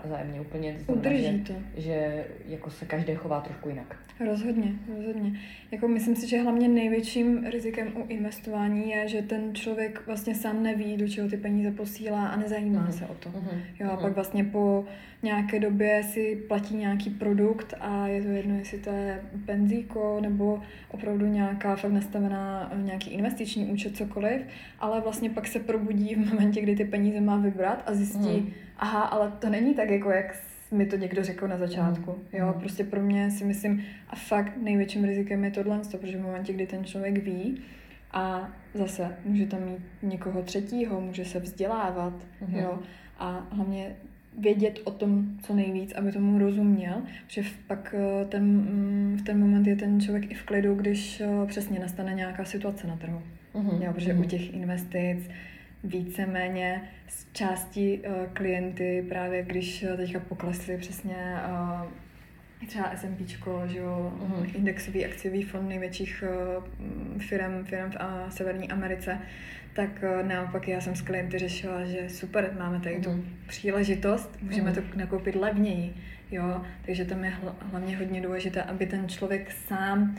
vzájemně 0.04 0.42
úplně. 0.42 0.78
To 0.86 0.94
znamená, 0.94 1.18
že, 1.18 1.54
to. 1.54 1.54
že 1.82 2.26
jako 2.48 2.70
se 2.70 2.86
každý 2.86 3.16
chová 3.16 3.42
trošku 3.42 3.70
jinak. 3.70 3.96
Rozhodně, 4.26 4.74
rozhodně. 4.98 5.40
Jako 5.72 5.88
myslím 5.88 6.16
si, 6.16 6.28
že 6.28 6.42
hlavně 6.42 6.68
největším 6.68 7.46
rizikem 7.46 7.88
u 7.96 8.06
investování 8.08 8.90
je, 8.90 9.08
že 9.08 9.22
ten 9.22 9.56
člověk 9.56 10.02
vlastně 10.06 10.36
sám 10.36 10.64
neví, 10.64 10.98
do 10.98 11.08
čeho 11.08 11.30
ty 11.30 11.38
peníze 11.38 11.72
posílá 11.72 12.28
a 12.28 12.36
nezajímá 12.36 12.88
mm-hmm. 12.88 12.98
se 12.98 13.06
o 13.06 13.14
to. 13.14 13.30
Mm-hmm. 13.30 13.60
Jo, 13.80 13.90
a 13.90 13.96
mm-hmm. 13.96 14.02
pak 14.02 14.16
vlastně 14.16 14.44
po 14.44 14.86
nějaké 15.24 15.60
době 15.60 16.04
si 16.04 16.44
platí 16.48 16.76
nějaký 16.76 17.10
produkt 17.10 17.74
a 17.80 18.08
je 18.08 18.22
to 18.22 18.28
jedno, 18.28 18.56
jestli 18.56 18.78
to 18.78 18.90
je 18.90 19.22
penzíko 19.46 20.18
nebo 20.22 20.62
opravdu 20.92 21.26
nějaká 21.26 21.76
fakt 21.76 21.92
nastavená 21.92 22.72
nějaký 22.76 23.10
investiční 23.10 23.66
účet, 23.66 23.98
cokoliv, 23.98 24.42
ale 24.80 25.02
vlastně 25.02 25.30
pak 25.30 25.48
se 25.48 25.60
probudí 25.60 26.16
v 26.16 26.34
momentě, 26.34 26.62
kdy 26.62 26.76
ty 26.76 26.86
peníze 26.86 27.22
má 27.22 27.38
vybrat 27.38 27.67
a 27.70 27.94
zjistí, 27.94 28.40
mm. 28.40 28.52
aha, 28.78 29.02
ale 29.02 29.32
to 29.40 29.50
není 29.50 29.74
tak, 29.76 29.90
jako 29.90 30.12
jak 30.12 30.36
mi 30.72 30.86
to 30.86 30.96
někdo 30.96 31.24
řekl 31.24 31.48
na 31.48 31.58
začátku. 31.58 32.12
Mm. 32.12 32.40
Jo, 32.40 32.48
mm. 32.48 32.60
prostě 32.60 32.84
pro 32.84 33.02
mě 33.02 33.32
si 33.32 33.46
myslím, 33.46 33.84
a 34.10 34.16
fakt 34.16 34.58
největším 34.58 35.04
rizikem 35.04 35.44
je 35.44 35.52
tohle, 35.52 35.80
protože 35.92 36.18
v 36.18 36.22
momentě, 36.22 36.54
kdy 36.54 36.68
ten 36.68 36.86
člověk 36.86 37.18
ví, 37.18 37.62
a 38.12 38.50
zase 38.74 39.16
může 39.26 39.46
tam 39.46 39.66
mít 39.66 39.82
někoho 40.04 40.42
třetího, 40.42 41.02
může 41.02 41.26
se 41.26 41.40
vzdělávat, 41.40 42.14
mm. 42.48 42.56
jo, 42.56 42.80
a 43.20 43.48
hlavně 43.52 43.96
vědět 44.38 44.80
o 44.84 44.92
tom 44.92 45.26
co 45.44 45.54
nejvíc, 45.54 45.94
aby 45.94 46.12
tomu 46.12 46.40
rozuměl, 46.40 47.02
že 47.28 47.44
pak 47.68 47.96
eh, 47.98 48.26
ten, 48.26 48.44
mm, 48.44 49.18
v 49.22 49.24
ten 49.24 49.40
moment 49.40 49.68
je 49.68 49.76
ten 49.76 50.02
člověk 50.02 50.32
i 50.32 50.34
v 50.34 50.44
klidu, 50.44 50.76
když 50.76 51.22
eh, 51.22 51.28
přesně 51.46 51.80
nastane 51.80 52.14
nějaká 52.14 52.46
situace 52.46 52.88
na 52.88 52.96
trhu. 52.96 53.22
Mm-hmm. 53.56 53.84
Jo, 53.84 53.94
protože 53.94 54.14
mm-hmm. 54.14 54.20
u 54.20 54.24
těch 54.24 54.54
investic 54.54 55.30
víceméně 55.84 56.90
z 57.08 57.28
části 57.34 58.02
uh, 58.08 58.34
klienty, 58.34 59.06
právě 59.10 59.44
když 59.44 59.86
teďka 59.98 60.20
poklesly 60.20 60.78
přesně 60.78 61.36
uh, 61.50 62.68
třeba 62.68 62.92
S&P, 62.96 63.26
že 63.68 63.78
jo, 63.78 64.14
mm-hmm. 64.20 64.56
indexový 64.56 65.06
akciový 65.06 65.44
fond 65.44 65.68
největších 65.68 66.24
firm, 67.18 67.66
firm 67.66 67.92
v 67.92 67.96
uh, 67.96 68.30
Severní 68.30 68.72
Americe, 68.72 69.20
tak 69.74 70.04
naopak 70.22 70.68
já 70.68 70.82
jsem 70.82 70.96
s 70.96 71.02
klienty 71.02 71.38
řešila, 71.38 71.86
že 71.86 72.10
super, 72.10 72.56
máme 72.60 72.80
tady 72.80 72.96
mm-hmm. 72.96 73.04
tu 73.04 73.10
mhm. 73.10 73.26
příležitost, 73.48 74.38
můžeme 74.42 74.72
mm-hmm. 74.72 74.92
to 74.92 74.98
nakoupit 74.98 75.36
levněji, 75.36 75.94
jo, 76.32 76.62
takže 76.86 77.06
tam 77.06 77.24
je 77.24 77.34
hlavně 77.72 77.98
hodně 77.98 78.22
důležité, 78.22 78.64
aby 78.64 78.86
ten 78.86 79.10
člověk 79.10 79.52
sám 79.52 80.18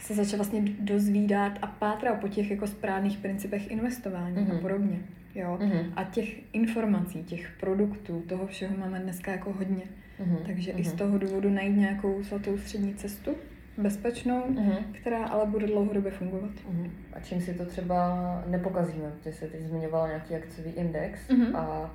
se 0.00 0.14
začal 0.14 0.36
vlastně 0.36 0.62
dozvídat 0.80 1.52
a 1.62 1.66
pátral 1.66 2.16
po 2.16 2.28
těch 2.28 2.50
jako 2.50 2.66
správných 2.66 3.18
principech 3.18 3.70
investování 3.70 4.36
mm-hmm. 4.36 4.50
a 4.50 4.52
mhm. 4.52 4.62
podobně. 4.62 4.98
Jo? 5.34 5.58
Mm-hmm. 5.60 5.92
A 5.96 6.04
těch 6.04 6.54
informací, 6.54 7.24
těch 7.24 7.50
produktů, 7.60 8.22
toho 8.28 8.46
všeho 8.46 8.76
máme 8.76 9.00
dneska 9.00 9.32
jako 9.32 9.52
hodně. 9.52 9.82
Mm-hmm. 10.20 10.38
Takže 10.46 10.72
mm-hmm. 10.72 10.80
i 10.80 10.84
z 10.84 10.88
mhm. 10.88 10.98
toho 10.98 11.18
důvodu 11.18 11.50
najít 11.50 11.76
nějakou 11.76 12.22
zlatou 12.22 12.58
střední 12.58 12.94
cestu, 12.94 13.34
bezpečnou, 13.78 14.40
mm-hmm. 14.40 14.78
která 14.92 15.26
ale 15.26 15.46
bude 15.46 15.66
dlouhodobě 15.66 16.12
fungovat. 16.12 16.50
Mm-hmm. 16.50 16.90
A 17.12 17.20
čím 17.20 17.40
si 17.40 17.54
to 17.54 17.66
třeba 17.66 18.44
nepokazíme? 18.46 19.12
Ty 19.24 19.32
jsi 19.32 19.46
teď 19.46 19.60
zmiňovala 19.66 20.06
nějaký 20.06 20.34
akciový 20.34 20.70
index 20.70 21.28
mm-hmm. 21.28 21.56
a 21.56 21.94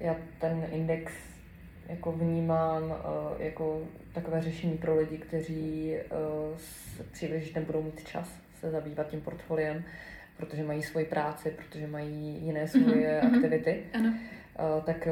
já 0.00 0.16
ten 0.38 0.66
index 0.72 1.12
jako 1.88 2.12
vnímám 2.12 2.82
uh, 2.82 2.96
jako 3.38 3.82
takové 4.12 4.42
řešení 4.42 4.78
pro 4.78 4.96
lidi, 4.96 5.18
kteří 5.18 5.94
uh, 6.52 6.58
příliš 7.12 7.54
nebudou 7.54 7.82
mít 7.82 8.08
čas 8.08 8.30
se 8.60 8.70
zabývat 8.70 9.08
tím 9.08 9.20
portfoliem, 9.20 9.84
protože 10.36 10.62
mají 10.62 10.82
svoji 10.82 11.06
práci, 11.06 11.50
protože 11.50 11.86
mají 11.86 12.38
jiné 12.44 12.60
mhm, 12.60 12.68
svoje 12.68 13.20
mm-hmm. 13.20 13.36
aktivity. 13.36 13.82
Ano. 13.94 14.08
Uh, 14.08 14.84
tak 14.84 15.08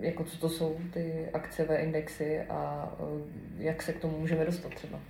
jako 0.00 0.24
co 0.24 0.38
to 0.38 0.48
jsou 0.48 0.76
ty 0.92 1.28
akciové 1.32 1.76
indexy 1.76 2.40
a 2.40 2.92
jak 3.58 3.82
se 3.82 3.92
k 3.92 4.00
tomu 4.00 4.18
můžeme 4.18 4.44
dostat 4.44 4.74
třeba? 4.74 5.00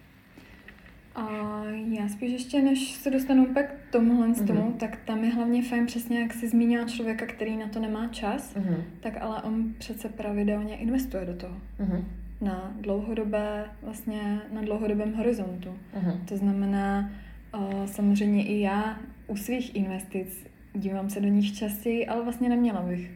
A 1.14 1.62
já 1.90 2.08
spíš 2.08 2.32
ještě, 2.32 2.62
než 2.62 2.92
se 2.92 3.10
dostanu 3.10 3.46
úplně 3.46 3.66
k 3.66 3.92
tomuhle 3.92 4.28
mm-hmm. 4.28 4.46
tomu, 4.46 4.72
tak 4.72 4.96
tam 4.96 5.24
je 5.24 5.34
hlavně 5.34 5.62
fajn 5.62 5.86
přesně, 5.86 6.20
jak 6.20 6.32
jsi 6.32 6.48
zmínila 6.48 6.84
člověka, 6.84 7.26
který 7.26 7.56
na 7.56 7.68
to 7.68 7.80
nemá 7.80 8.08
čas, 8.08 8.54
mm-hmm. 8.54 8.82
tak 9.00 9.16
ale 9.20 9.42
on 9.42 9.74
přece 9.78 10.08
pravidelně 10.08 10.76
investuje 10.76 11.24
do 11.24 11.34
toho. 11.34 11.56
Mm-hmm. 11.80 12.04
Na 12.40 12.72
dlouhodobé, 12.80 13.64
vlastně 13.82 14.40
na 14.52 14.62
dlouhodobém 14.62 15.14
horizontu. 15.14 15.68
Mm-hmm. 15.68 16.24
To 16.28 16.36
znamená, 16.36 17.10
o, 17.52 17.86
samozřejmě 17.86 18.46
i 18.46 18.60
já 18.60 18.98
u 19.26 19.36
svých 19.36 19.76
investic 19.76 20.46
dívám 20.74 21.10
se 21.10 21.20
do 21.20 21.28
nich 21.28 21.54
častěji, 21.58 22.06
ale 22.06 22.24
vlastně 22.24 22.48
neměla 22.48 22.82
bych. 22.82 23.10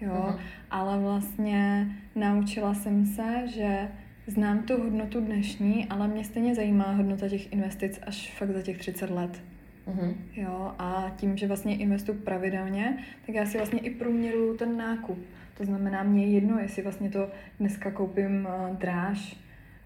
Jo, 0.00 0.12
mm-hmm. 0.12 0.38
ale 0.70 0.98
vlastně 0.98 1.88
naučila 2.14 2.74
jsem 2.74 3.06
se, 3.06 3.42
že 3.46 3.88
Znám 4.28 4.62
tu 4.62 4.82
hodnotu 4.82 5.20
dnešní, 5.20 5.86
ale 5.90 6.08
mě 6.08 6.24
stejně 6.24 6.54
zajímá 6.54 6.92
hodnota 6.92 7.28
těch 7.28 7.52
investic 7.52 8.00
až 8.06 8.34
fakt 8.38 8.50
za 8.50 8.62
těch 8.62 8.78
30 8.78 9.10
let. 9.10 9.42
Mm-hmm. 9.88 10.14
Jo, 10.36 10.74
a 10.78 11.12
tím, 11.16 11.36
že 11.36 11.46
vlastně 11.46 11.76
investuji 11.76 12.18
pravidelně, 12.18 12.98
tak 13.26 13.34
já 13.34 13.46
si 13.46 13.58
vlastně 13.58 13.80
i 13.80 13.90
průměruju 13.90 14.56
ten 14.56 14.76
nákup. 14.76 15.18
To 15.58 15.64
znamená, 15.64 16.02
mě 16.02 16.26
je 16.26 16.32
jedno, 16.32 16.58
jestli 16.58 16.82
vlastně 16.82 17.10
to 17.10 17.30
dneska 17.60 17.90
koupím 17.90 18.48
uh, 18.70 18.76
dráž, 18.76 19.36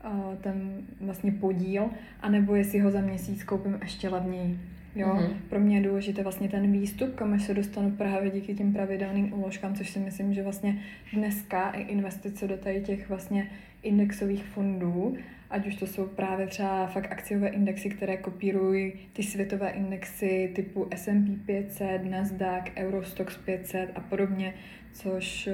uh, 0.05 0.35
ten 0.35 0.83
vlastně 1.00 1.33
podíl, 1.33 1.90
anebo 2.20 2.55
jestli 2.55 2.79
ho 2.79 2.90
za 2.90 3.00
měsíc 3.00 3.44
koupím 3.44 3.79
ještě 3.83 4.09
levněji. 4.09 4.59
Jo, 4.94 5.07
mm-hmm. 5.07 5.35
pro 5.48 5.61
mě 5.61 5.76
je 5.76 5.83
důležité 5.83 6.22
vlastně 6.22 6.48
ten 6.48 6.72
výstup, 6.72 7.14
kam 7.14 7.33
až 7.33 7.42
se 7.42 7.55
dostanu 7.55 7.90
právě 7.90 8.31
díky 8.31 8.55
těm 8.55 8.72
pravidelným 8.72 9.33
úložkám, 9.35 9.74
což 9.74 9.90
si 9.90 9.98
myslím, 9.98 10.35
že 10.35 10.42
vlastně 10.42 10.83
dneska 11.12 11.70
i 11.70 11.83
investice 11.83 12.48
do 12.48 12.57
tady 12.57 12.81
těch 12.81 13.09
vlastně 13.09 13.50
indexových 13.83 14.44
fondů, 14.44 15.16
ať 15.50 15.66
už 15.66 15.76
to 15.76 15.87
jsou 15.87 16.07
právě 16.07 16.46
třeba 16.46 16.87
fakt 16.87 17.12
akciové 17.12 17.48
indexy, 17.48 17.90
které 17.90 18.16
kopírují 18.16 18.92
ty 19.12 19.22
světové 19.22 19.70
indexy 19.70 20.50
typu 20.55 20.88
S&P 20.90 21.37
500, 21.46 22.05
Nasdaq, 22.11 22.70
Eurostox 22.76 23.37
500 23.37 23.90
a 23.94 24.00
podobně, 24.00 24.55
což 24.92 25.48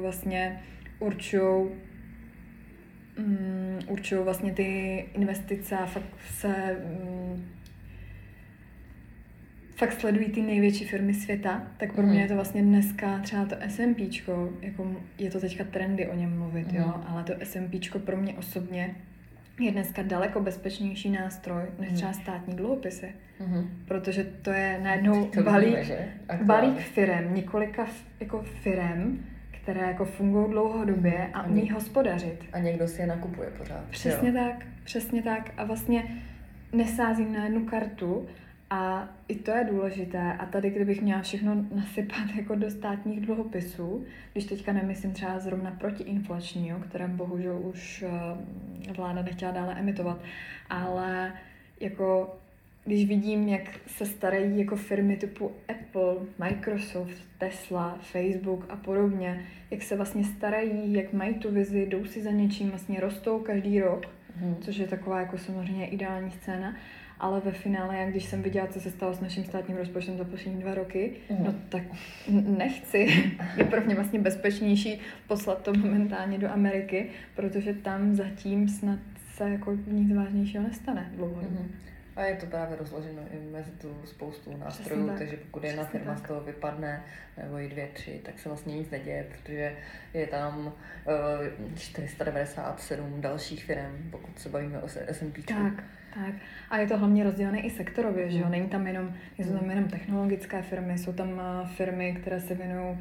vlastně 0.00 0.62
určují 0.98 1.68
um, 3.18 3.78
určují 3.88 4.24
vlastně 4.24 4.52
ty 4.52 5.04
investice 5.14 5.76
a 5.76 5.86
fakt 5.86 6.04
se 6.30 6.76
um, 7.02 7.44
fakt 9.78 10.00
sledují 10.00 10.28
ty 10.28 10.42
největší 10.42 10.84
firmy 10.84 11.14
světa, 11.14 11.62
tak 11.76 11.92
pro 11.92 12.02
mm. 12.02 12.08
mě 12.08 12.20
je 12.20 12.28
to 12.28 12.34
vlastně 12.34 12.62
dneska 12.62 13.18
třeba 13.18 13.44
to 13.44 13.56
SMPčko, 13.68 14.50
jako 14.62 14.96
je 15.18 15.30
to 15.30 15.40
teďka 15.40 15.64
trendy 15.64 16.08
o 16.08 16.14
něm 16.14 16.38
mluvit, 16.38 16.72
mm. 16.72 16.78
jo, 16.78 16.86
mhm. 16.86 17.04
ale 17.06 17.24
to 17.24 17.32
SMPčko 17.44 17.98
pro 17.98 18.16
mě 18.16 18.34
osobně 18.34 18.94
je 19.60 19.70
dneska 19.72 20.02
daleko 20.02 20.40
bezpečnější 20.40 21.10
nástroj 21.10 21.62
než 21.78 21.92
třeba 21.92 22.10
mhm. 22.10 22.20
státní 22.20 22.54
dluhopisy. 22.56 23.12
Mm. 23.40 23.70
Protože 23.84 24.24
to 24.24 24.50
je 24.50 24.80
najednou 24.82 25.26
to 25.26 25.42
balík, 25.42 25.78
víme, 25.78 26.08
balík 26.42 26.78
firem, 26.78 27.34
několika 27.34 27.86
jako 28.20 28.42
firem, 28.42 29.24
které 29.50 29.80
jako 29.80 30.04
fungují 30.04 30.50
dlouhodobě 30.50 31.30
a 31.34 31.42
umí 31.42 31.70
hospodařit. 31.70 32.44
A 32.52 32.58
někdo 32.58 32.88
si 32.88 33.00
je 33.00 33.06
nakupuje 33.06 33.50
pořád. 33.50 33.84
Přesně 33.90 34.28
jo. 34.28 34.34
tak, 34.34 34.66
přesně 34.84 35.22
tak. 35.22 35.50
A 35.56 35.64
vlastně 35.64 36.04
nesázím 36.72 37.32
na 37.32 37.44
jednu 37.44 37.64
kartu 37.64 38.26
a 38.70 39.08
i 39.28 39.34
to 39.34 39.50
je 39.50 39.64
důležité. 39.64 40.32
A 40.32 40.46
tady, 40.46 40.70
kdybych 40.70 41.02
měla 41.02 41.22
všechno 41.22 41.64
nasypat 41.74 42.28
jako 42.36 42.54
do 42.54 42.70
státních 42.70 43.20
dluhopisů, 43.20 44.04
když 44.32 44.44
teďka 44.44 44.72
nemyslím 44.72 45.12
třeba 45.12 45.38
zrovna 45.38 45.70
protiinflačního, 45.70 46.78
které 46.78 47.08
bohužel 47.08 47.58
už 47.62 48.04
eh, 48.08 48.92
vláda 48.92 49.22
nechtěla 49.22 49.52
dále 49.52 49.74
emitovat, 49.78 50.20
ale 50.70 51.32
jako 51.80 52.38
když 52.84 53.08
vidím, 53.08 53.48
jak 53.48 53.80
se 53.86 54.06
starají 54.06 54.58
jako 54.58 54.76
firmy 54.76 55.16
typu 55.16 55.52
Apple, 55.68 56.14
Microsoft, 56.38 57.22
Tesla, 57.38 57.98
Facebook 58.00 58.66
a 58.68 58.76
podobně, 58.76 59.44
jak 59.70 59.82
se 59.82 59.96
vlastně 59.96 60.24
starají, 60.24 60.92
jak 60.94 61.12
mají 61.12 61.34
tu 61.34 61.50
vizi, 61.50 61.86
jdou 61.86 62.04
si 62.04 62.22
za 62.22 62.30
něčím, 62.30 62.70
vlastně 62.70 63.00
rostou 63.00 63.38
každý 63.38 63.80
rok, 63.80 64.06
hmm. 64.36 64.56
což 64.60 64.76
je 64.76 64.86
taková 64.86 65.20
jako 65.20 65.38
samozřejmě 65.38 65.86
ideální 65.86 66.30
scéna, 66.30 66.76
ale 67.20 67.40
ve 67.40 67.52
finále, 67.52 67.96
jak 67.96 68.10
když 68.10 68.24
jsem 68.24 68.42
viděla, 68.42 68.66
co 68.66 68.80
se 68.80 68.90
stalo 68.90 69.14
s 69.14 69.20
naším 69.20 69.44
státním 69.44 69.76
rozpočtem 69.76 70.18
za 70.18 70.24
poslední 70.24 70.62
dva 70.62 70.74
roky, 70.74 71.16
mm. 71.30 71.44
no 71.44 71.54
tak 71.68 71.82
nechci. 72.28 72.98
Je 73.56 73.64
pro 73.64 73.80
mě 73.80 73.94
vlastně 73.94 74.18
bezpečnější 74.18 75.00
poslat 75.28 75.62
to 75.62 75.74
momentálně 75.74 76.38
do 76.38 76.50
Ameriky, 76.50 77.10
protože 77.34 77.74
tam 77.74 78.14
zatím 78.14 78.68
snad 78.68 78.98
se 79.34 79.50
jako 79.50 79.76
nic 79.86 80.16
vážnějšího 80.16 80.62
nestane 80.62 81.10
dlouhodobě. 81.14 81.60
Mm. 81.60 81.74
A 82.18 82.22
je 82.22 82.36
to 82.36 82.46
právě 82.46 82.76
rozloženo 82.76 83.22
i 83.30 83.50
mezi 83.52 83.70
tu 83.70 83.96
spoustu 84.04 84.56
nástrojů, 84.56 85.06
tak. 85.06 85.18
takže 85.18 85.36
pokud 85.36 85.64
jedna 85.64 85.82
Přesně 85.82 85.98
firma 85.98 86.14
tak. 86.14 86.24
z 86.24 86.28
toho 86.28 86.40
vypadne, 86.40 87.04
nebo 87.42 87.58
i 87.58 87.68
dvě, 87.68 87.88
tři, 87.92 88.20
tak 88.24 88.38
se 88.38 88.48
vlastně 88.48 88.74
nic 88.74 88.90
neděje, 88.90 89.26
protože 89.30 89.76
je 90.14 90.26
tam 90.26 90.66
uh, 90.66 90.72
eh, 91.74 91.78
497 91.78 93.20
dalších 93.20 93.64
firm, 93.64 94.10
pokud 94.10 94.38
se 94.38 94.48
bavíme 94.48 94.78
o 94.78 94.88
S&P. 94.88 95.42
Tak, 95.42 95.84
tak. 96.24 96.34
A 96.70 96.78
je 96.78 96.86
to 96.86 96.98
hlavně 96.98 97.24
rozdělené 97.24 97.60
i 97.60 97.70
sektorově, 97.70 98.30
že 98.30 98.38
jo? 98.38 98.42
Hmm. 98.42 98.52
Není 98.52 98.68
tam 98.68 98.86
jenom, 98.86 99.14
jsou 99.38 99.58
tam 99.58 99.70
jenom 99.70 99.84
technologické 99.84 100.62
firmy, 100.62 100.98
jsou 100.98 101.12
tam 101.12 101.40
eh, 101.40 101.68
firmy, 101.76 102.16
které 102.20 102.40
se 102.40 102.54
věnují 102.54 102.98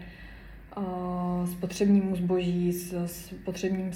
spotřebnímu 1.45 2.15
zboží, 2.15 2.73
s 2.73 3.07
spotřebním 3.07 3.91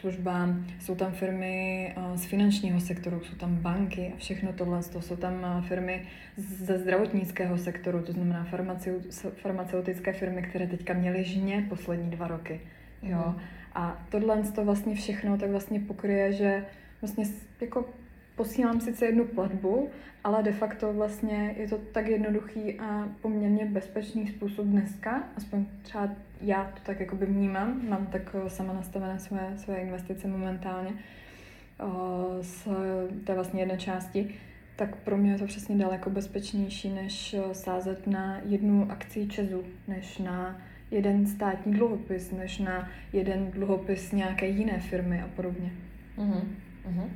službám. 0.00 0.66
Jsou 0.80 0.94
tam 0.94 1.12
firmy 1.12 1.94
z 2.14 2.24
finančního 2.24 2.80
sektoru, 2.80 3.20
jsou 3.20 3.36
tam 3.36 3.56
banky 3.56 4.12
a 4.14 4.18
všechno 4.18 4.52
tohle. 4.52 4.82
To 4.82 5.02
jsou 5.02 5.16
tam 5.16 5.64
firmy 5.68 6.02
ze 6.36 6.78
zdravotnického 6.78 7.58
sektoru, 7.58 8.02
to 8.02 8.12
znamená 8.12 8.46
farmaceutické 9.42 10.12
firmy, 10.12 10.42
které 10.42 10.66
teďka 10.66 10.92
měly 10.92 11.24
žně 11.24 11.66
poslední 11.68 12.10
dva 12.10 12.28
roky. 12.28 12.60
Jo. 13.02 13.24
Mhm. 13.26 13.38
A 13.74 14.06
tohle 14.08 14.42
to 14.42 14.64
vlastně 14.64 14.94
všechno 14.94 15.38
tak 15.38 15.50
vlastně 15.50 15.80
pokryje, 15.80 16.32
že 16.32 16.64
vlastně 17.00 17.24
jako 17.60 17.84
posílám 18.38 18.80
sice 18.80 19.06
jednu 19.06 19.24
platbu, 19.24 19.90
ale 20.24 20.42
de 20.42 20.52
facto 20.52 20.92
vlastně 20.92 21.54
je 21.58 21.68
to 21.68 21.78
tak 21.78 22.08
jednoduchý 22.08 22.80
a 22.80 23.08
poměrně 23.22 23.66
bezpečný 23.66 24.26
způsob 24.26 24.66
dneska, 24.66 25.28
aspoň 25.36 25.66
třeba 25.82 26.08
já 26.40 26.64
to 26.64 26.80
tak 26.82 27.00
jako 27.00 27.16
by 27.16 27.26
vnímám, 27.26 27.88
mám 27.88 28.06
tak 28.06 28.36
eh, 28.46 28.50
sama 28.50 28.72
nastavené 28.72 29.18
své, 29.18 29.52
své 29.56 29.76
investice 29.76 30.28
momentálně 30.28 30.90
eh, 30.90 31.84
z 32.42 32.68
té 33.24 33.34
vlastně 33.34 33.62
jedné 33.62 33.76
části, 33.76 34.34
tak 34.76 34.96
pro 34.96 35.16
mě 35.16 35.32
je 35.32 35.38
to 35.38 35.46
přesně 35.46 35.76
daleko 35.76 36.10
bezpečnější, 36.10 36.90
než 36.90 37.34
eh, 37.34 37.54
sázet 37.54 38.06
na 38.06 38.40
jednu 38.44 38.90
akci 38.90 39.26
Česu, 39.26 39.64
než 39.88 40.18
na 40.18 40.60
jeden 40.90 41.26
státní 41.26 41.72
dluhopis, 41.72 42.30
než 42.30 42.58
na 42.58 42.88
jeden 43.12 43.50
dluhopis 43.50 44.12
nějaké 44.12 44.46
jiné 44.46 44.80
firmy 44.80 45.22
a 45.22 45.28
podobně. 45.36 45.72
Uh-huh. 46.18 46.42
Uh-huh. 46.88 47.08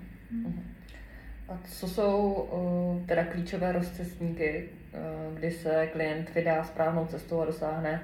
Uh-huh. 0.45 0.73
A 1.53 1.59
co 1.69 1.89
jsou 1.89 2.33
uh, 2.33 3.07
teda 3.07 3.25
klíčové 3.25 3.73
rozcestníky, 3.73 4.69
uh, 5.29 5.39
kdy 5.39 5.51
se 5.51 5.89
klient 5.93 6.35
vydá 6.35 6.65
správnou 6.65 7.07
cestou 7.07 7.41
a 7.41 7.45
dosáhne 7.45 8.03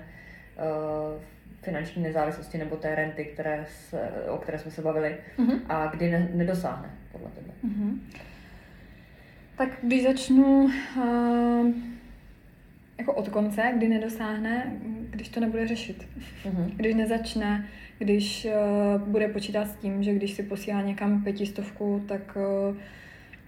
uh, 0.57 1.23
finanční 1.63 2.03
nezávislosti 2.03 2.59
nebo 2.59 2.77
té 2.77 2.95
renty, 2.95 3.25
které 3.25 3.67
se, 3.69 4.11
o 4.29 4.37
které 4.37 4.59
jsme 4.59 4.71
se 4.71 4.83
bavili, 4.83 5.17
uh-huh. 5.39 5.61
a 5.69 5.87
kdy 5.87 6.11
ne, 6.11 6.29
nedosáhne 6.35 6.91
podle 7.13 7.29
tebe? 7.31 7.51
Uh-huh. 7.65 7.99
Tak 9.57 9.69
když 9.83 10.03
začnu 10.03 10.71
uh, 10.97 11.71
jako 12.99 13.15
od 13.15 13.29
konce, 13.29 13.73
kdy 13.77 13.89
nedosáhne, 13.89 14.73
když 15.11 15.29
to 15.29 15.41
nebude 15.41 15.69
řešit. 15.69 16.07
Uh-huh. 16.45 16.71
Když 16.77 16.95
nezačne, 16.95 17.69
když 17.99 18.47
uh, 18.47 19.09
bude 19.09 19.29
počítat 19.29 19.65
s 19.65 19.77
tím, 19.77 20.03
že 20.03 20.15
když 20.15 20.33
si 20.33 20.43
posílá 20.43 20.83
někam 20.83 21.25
pětistovku, 21.25 22.05
tak 22.09 22.37
uh, 22.37 22.77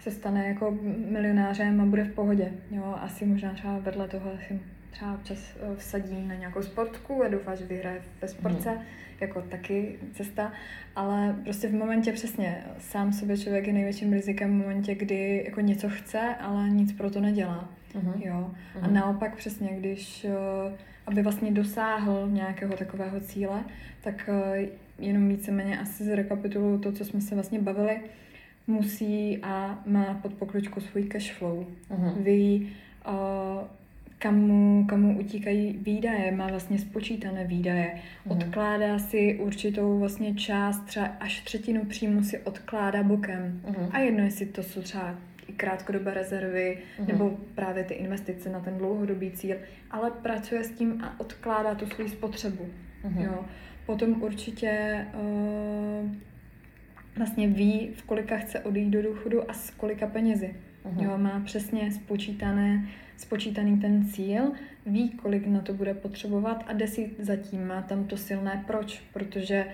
se 0.01 0.11
stane 0.11 0.49
jako 0.49 0.79
milionářem 1.11 1.81
a 1.81 1.85
bude 1.85 2.05
v 2.05 2.15
pohodě. 2.15 2.53
Jo, 2.71 2.97
asi 3.01 3.27
možná 3.27 3.55
třeba 3.55 3.79
vedle 3.79 4.09
toho 4.09 4.31
si 4.49 4.61
třeba 4.91 5.15
občas 5.15 5.39
eh, 5.57 5.77
vsadí 5.77 6.27
na 6.27 6.35
nějakou 6.35 6.63
sportku 6.63 7.23
a 7.23 7.29
doufá, 7.29 7.55
že 7.55 7.65
vyhraje 7.65 8.03
ve 8.23 8.29
sportce, 8.29 8.71
mm. 8.71 8.83
jako 9.21 9.43
taky 9.43 9.99
cesta, 10.13 10.53
ale 10.97 11.37
prostě 11.45 11.69
v 11.69 11.75
momentě 11.75 12.13
přesně 12.13 12.65
sám 12.79 13.13
sobě 13.13 13.39
člověk 13.39 13.67
je 13.67 13.73
největším 13.73 14.13
rizikem 14.13 14.51
v 14.51 14.63
momentě, 14.63 14.95
kdy 14.95 15.43
jako 15.47 15.61
něco 15.61 15.89
chce, 15.89 16.35
ale 16.41 16.69
nic 16.69 16.93
pro 16.93 17.11
to 17.11 17.21
nedělá. 17.21 17.69
Mm. 17.95 18.23
Jo. 18.23 18.35
Mm. 18.35 18.85
A 18.85 18.87
mhm. 18.87 18.95
naopak 18.95 19.37
přesně, 19.37 19.69
když 19.69 20.25
eh, 20.25 20.77
aby 21.07 21.23
vlastně 21.23 21.51
dosáhl 21.51 22.29
nějakého 22.31 22.77
takového 22.77 23.21
cíle, 23.21 23.65
tak 24.01 24.31
eh, 24.33 24.69
jenom 24.99 25.29
víceméně 25.29 25.79
asi 25.79 26.05
zrekapituluju 26.05 26.79
to, 26.79 26.93
co 26.93 27.05
jsme 27.05 27.21
se 27.21 27.35
vlastně 27.35 27.59
bavili, 27.59 28.01
musí 28.67 29.39
a 29.43 29.83
má 29.87 30.15
pod 30.23 30.35
pokličku 30.35 30.81
svůj 30.81 31.03
cash 31.03 31.33
flow. 31.33 31.67
Uh-huh. 31.91 32.23
Ví, 32.23 32.73
uh, 33.09 33.67
kam 34.19 34.41
mu, 34.41 34.87
kam 34.87 35.01
mu 35.01 35.19
utíkají 35.19 35.79
výdaje, 35.83 36.33
má 36.33 36.47
vlastně 36.47 36.79
spočítané 36.79 37.45
výdaje, 37.45 37.95
uh-huh. 37.95 38.33
odkládá 38.33 38.99
si 38.99 39.39
určitou 39.41 39.99
vlastně 39.99 40.35
část, 40.35 40.85
třeba 40.85 41.07
až 41.07 41.41
třetinu 41.41 41.85
příjmu 41.85 42.23
si 42.23 42.39
odkládá 42.39 43.03
bokem. 43.03 43.61
Uh-huh. 43.69 43.89
A 43.93 43.99
jedno, 43.99 44.25
jestli 44.25 44.47
to 44.47 44.63
jsou 44.63 44.83
třeba 44.83 45.15
i 45.49 45.53
krátkodobé 45.53 46.15
rezervy, 46.15 46.79
uh-huh. 46.99 47.07
nebo 47.07 47.39
právě 47.55 47.85
ty 47.85 47.95
investice 47.95 48.51
na 48.51 48.61
ten 48.61 48.79
dlouhodobý 48.79 49.31
cíl, 49.31 49.57
ale 49.91 50.11
pracuje 50.11 50.65
s 50.65 50.71
tím 50.71 51.05
a 51.05 51.21
odkládá 51.21 51.75
tu 51.75 51.87
svou 51.87 52.09
spotřebu. 52.09 52.69
Uh-huh. 53.05 53.25
Jo. 53.25 53.45
Potom 53.87 54.23
určitě 54.23 55.07
uh, 55.15 56.11
vlastně 57.21 57.49
ví, 57.49 57.91
v 57.95 58.03
kolika 58.03 58.37
chce 58.37 58.61
odejít 58.61 58.91
do 58.91 59.03
důchodu 59.03 59.51
a 59.51 59.55
s 59.55 59.71
kolika 59.71 60.07
penězi. 60.07 60.55
Uh-huh. 60.85 61.05
Jo, 61.05 61.19
má 61.19 61.43
přesně 61.45 61.93
spočítané, 61.93 62.89
spočítaný 63.17 63.81
ten 63.81 64.07
cíl, 64.07 64.53
ví, 64.87 65.11
kolik 65.11 65.47
na 65.47 65.61
to 65.61 65.73
bude 65.75 65.95
potřebovat 65.95 66.65
a 66.67 66.73
jde 66.73 66.87
si 66.87 67.11
zatím, 67.19 67.67
má 67.67 67.83
tam 67.83 68.05
to 68.05 68.17
silné 68.17 68.65
proč, 68.67 69.03
protože 69.13 69.67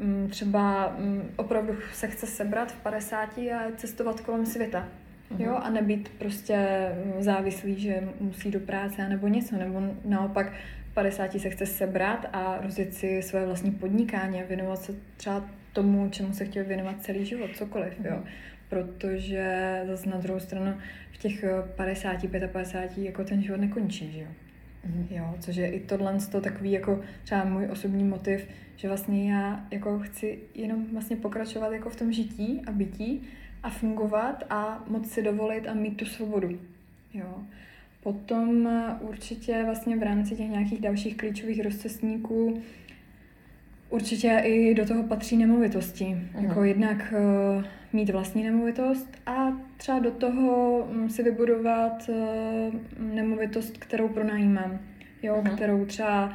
m, 0.00 0.22
mm, 0.22 0.28
třeba 0.28 0.94
m, 0.98 1.04
mm, 1.04 1.22
opravdu 1.36 1.76
se 1.92 2.08
chce 2.08 2.26
sebrat 2.26 2.72
v 2.72 2.82
50 2.82 3.38
a 3.38 3.72
cestovat 3.76 4.20
kolem 4.20 4.46
světa. 4.46 4.88
Uh-huh. 5.30 5.44
Jo, 5.44 5.54
a 5.54 5.70
nebýt 5.70 6.08
prostě 6.08 6.58
mm, 7.04 7.22
závislý, 7.22 7.80
že 7.80 8.08
musí 8.20 8.50
do 8.50 8.60
práce 8.60 9.08
nebo 9.08 9.28
něco, 9.28 9.56
nebo 9.56 9.80
naopak 10.04 10.52
50 10.94 11.40
se 11.40 11.50
chce 11.50 11.66
sebrat 11.66 12.26
a 12.32 12.58
rozjet 12.62 12.94
si 12.94 13.22
své 13.22 13.46
vlastní 13.46 13.70
podnikání 13.70 14.42
a 14.42 14.46
věnovat 14.46 14.82
se 14.82 14.94
třeba 15.16 15.44
tomu, 15.78 16.08
čemu 16.10 16.32
se 16.32 16.44
chtěl 16.44 16.64
věnovat 16.64 17.02
celý 17.02 17.24
život, 17.24 17.50
cokoliv, 17.56 17.94
jo. 18.04 18.14
Mhm. 18.14 18.24
Protože 18.68 19.80
zase 19.86 20.10
na 20.10 20.16
druhou 20.16 20.40
stranu 20.40 20.74
v 21.12 21.18
těch 21.18 21.44
50, 21.76 22.26
55 22.52 23.04
jako 23.04 23.24
ten 23.24 23.42
život 23.42 23.60
nekončí, 23.60 24.12
že 24.12 24.20
jo. 24.20 24.28
Mhm. 24.84 25.06
Jo, 25.10 25.34
což 25.40 25.56
je 25.56 25.70
i 25.70 25.80
tohle 25.80 26.18
to 26.32 26.40
takový 26.40 26.72
jako 26.72 27.00
třeba 27.24 27.44
můj 27.44 27.68
osobní 27.70 28.04
motiv, 28.04 28.48
že 28.76 28.88
vlastně 28.88 29.32
já 29.32 29.66
jako 29.70 29.98
chci 29.98 30.38
jenom 30.54 30.86
vlastně 30.92 31.16
pokračovat 31.16 31.72
jako 31.72 31.90
v 31.90 31.96
tom 31.96 32.12
žití 32.12 32.62
a 32.66 32.72
bytí 32.72 33.22
a 33.62 33.70
fungovat 33.70 34.44
a 34.50 34.84
moc 34.88 35.10
si 35.10 35.22
dovolit 35.22 35.68
a 35.68 35.74
mít 35.74 35.96
tu 35.96 36.04
svobodu. 36.04 36.58
Jo. 37.14 37.42
Potom 38.02 38.66
eh, 38.66 38.94
určitě 39.00 39.62
vlastně 39.64 39.96
v 39.96 40.02
rámci 40.02 40.36
těch 40.36 40.48
nějakých 40.48 40.80
dalších 40.80 41.16
klíčových 41.16 41.64
rozcestníků 41.64 42.62
určitě 43.90 44.40
i 44.44 44.74
do 44.74 44.86
toho 44.86 45.02
patří 45.02 45.36
nemovitosti. 45.36 46.04
Mhm. 46.34 46.44
Jako 46.44 46.64
jednak 46.64 47.14
uh, 47.58 47.64
mít 47.92 48.10
vlastní 48.10 48.44
nemovitost 48.44 49.16
a 49.26 49.52
třeba 49.76 49.98
do 49.98 50.10
toho 50.10 50.86
mm, 50.92 51.10
si 51.10 51.22
vybudovat 51.22 52.08
uh, 52.08 52.74
nemovitost, 53.14 53.78
kterou 53.78 54.08
pronajímám. 54.08 54.78
Jo, 55.22 55.42
Mhm. 55.44 55.56
kterou 55.56 55.84
třeba 55.84 56.32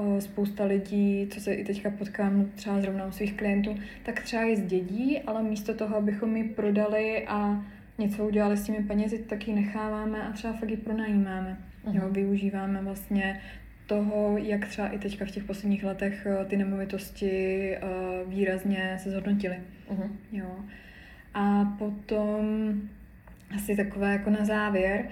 uh, 0.00 0.18
spousta 0.18 0.64
lidí, 0.64 1.26
co 1.30 1.40
se 1.40 1.54
i 1.54 1.64
teďka 1.64 1.90
potkám 1.90 2.50
třeba 2.54 2.80
zrovna 2.80 3.06
u 3.06 3.12
svých 3.12 3.34
klientů, 3.34 3.76
tak 4.02 4.20
třeba 4.22 4.42
ji 4.42 4.56
zdědí, 4.56 5.18
ale 5.20 5.42
místo 5.42 5.74
toho, 5.74 5.96
abychom 5.96 6.36
ji 6.36 6.44
prodali 6.44 7.24
a 7.26 7.64
něco 7.98 8.26
udělali 8.26 8.56
s 8.56 8.64
těmi 8.64 8.78
penězi, 8.84 9.18
tak 9.18 9.48
ji 9.48 9.54
necháváme 9.54 10.22
a 10.22 10.32
třeba 10.32 10.52
fakt 10.52 10.70
ji 10.70 10.76
pronajímáme. 10.76 11.56
Jo, 11.92 12.00
Mhm. 12.04 12.12
využíváme 12.12 12.82
vlastně 12.82 13.40
toho, 13.86 14.38
jak 14.38 14.68
třeba 14.68 14.88
i 14.88 14.98
teďka 14.98 15.24
v 15.24 15.30
těch 15.30 15.44
posledních 15.44 15.84
letech 15.84 16.26
eh, 16.26 16.44
ty 16.44 16.56
nemovitosti 16.56 17.74
eh, 17.76 17.80
výrazně 18.26 18.96
se 19.02 19.10
zhodnotily. 19.10 19.56
Mhm. 19.90 20.18
Jo. 20.32 20.56
A 21.34 21.64
potom 21.78 22.72
asi 23.54 23.76
takové 23.76 24.12
jako 24.12 24.30
na 24.30 24.44
závěr, 24.44 25.04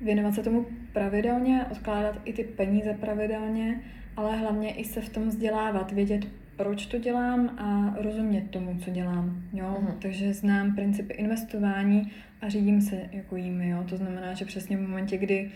věnovat 0.00 0.34
se 0.34 0.42
tomu 0.42 0.66
pravidelně, 0.92 1.66
odkládat 1.70 2.20
i 2.24 2.32
ty 2.32 2.44
peníze 2.44 2.94
pravidelně, 3.00 3.80
ale 4.16 4.36
hlavně 4.36 4.74
i 4.74 4.84
se 4.84 5.00
v 5.00 5.08
tom 5.08 5.28
vzdělávat, 5.28 5.92
vědět, 5.92 6.26
proč 6.56 6.86
to 6.86 6.98
dělám 6.98 7.48
a 7.48 7.94
rozumět 8.02 8.50
tomu, 8.50 8.78
co 8.78 8.90
dělám. 8.90 9.42
Jo? 9.52 9.76
Mhm. 9.80 9.96
Takže 9.98 10.34
znám 10.34 10.74
principy 10.74 11.14
investování 11.14 12.12
a 12.40 12.48
řídím 12.48 12.80
se 12.80 13.00
jako 13.12 13.36
jimi. 13.36 13.68
Jo? 13.68 13.84
To 13.88 13.96
znamená, 13.96 14.34
že 14.34 14.44
přesně 14.44 14.76
v 14.76 14.80
momentě, 14.80 15.18
kdy 15.18 15.50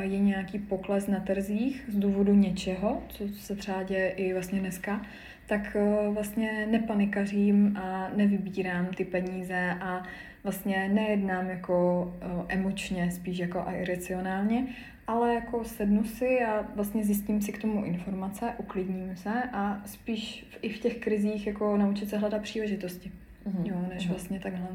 je 0.00 0.18
nějaký 0.18 0.58
pokles 0.58 1.06
na 1.06 1.20
trzích 1.20 1.84
z 1.88 1.96
důvodu 1.98 2.34
něčeho, 2.34 3.02
co 3.08 3.28
se 3.28 3.56
třeba 3.56 3.82
děje 3.82 4.10
i 4.10 4.32
vlastně 4.32 4.60
dneska, 4.60 5.02
tak 5.46 5.76
eh, 5.76 6.08
vlastně 6.10 6.66
nepanikařím 6.70 7.76
a 7.76 8.10
nevybírám 8.16 8.86
ty 8.86 9.04
peníze 9.04 9.74
a 9.80 10.02
vlastně 10.44 10.88
nejednám 10.88 11.50
jako 11.50 12.14
eh, 12.20 12.26
emočně, 12.48 13.10
spíš 13.10 13.38
jako 13.38 13.60
a 13.60 13.72
iracionálně, 13.72 14.66
ale 15.06 15.34
jako 15.34 15.64
sednu 15.64 16.04
si 16.04 16.38
a 16.44 16.64
vlastně 16.74 17.04
zjistím 17.04 17.42
si 17.42 17.52
k 17.52 17.60
tomu 17.60 17.84
informace, 17.84 18.52
uklidním 18.58 19.16
se 19.16 19.42
a 19.52 19.82
spíš 19.86 20.46
v, 20.50 20.58
i 20.62 20.68
v 20.68 20.78
těch 20.78 20.96
krizích 20.98 21.46
jako 21.46 21.76
naučit 21.76 22.08
se 22.10 22.18
hledat 22.18 22.42
příležitosti, 22.42 23.12
Mhm. 23.46 23.66
jo, 23.66 23.76
než 23.94 24.04
Mhm. 24.04 24.14
vlastně 24.14 24.40
takhle. 24.40 24.68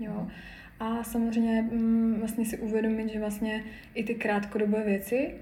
Jo. 0.00 0.12
Mhm. 0.12 0.28
A 0.82 1.04
samozřejmě 1.04 1.62
mm, 1.62 2.14
vlastně 2.18 2.44
si 2.44 2.58
uvědomit, 2.58 3.12
že 3.12 3.20
vlastně 3.20 3.64
i 3.94 4.04
ty 4.04 4.14
krátkodobé 4.14 4.84
věci, 4.84 5.34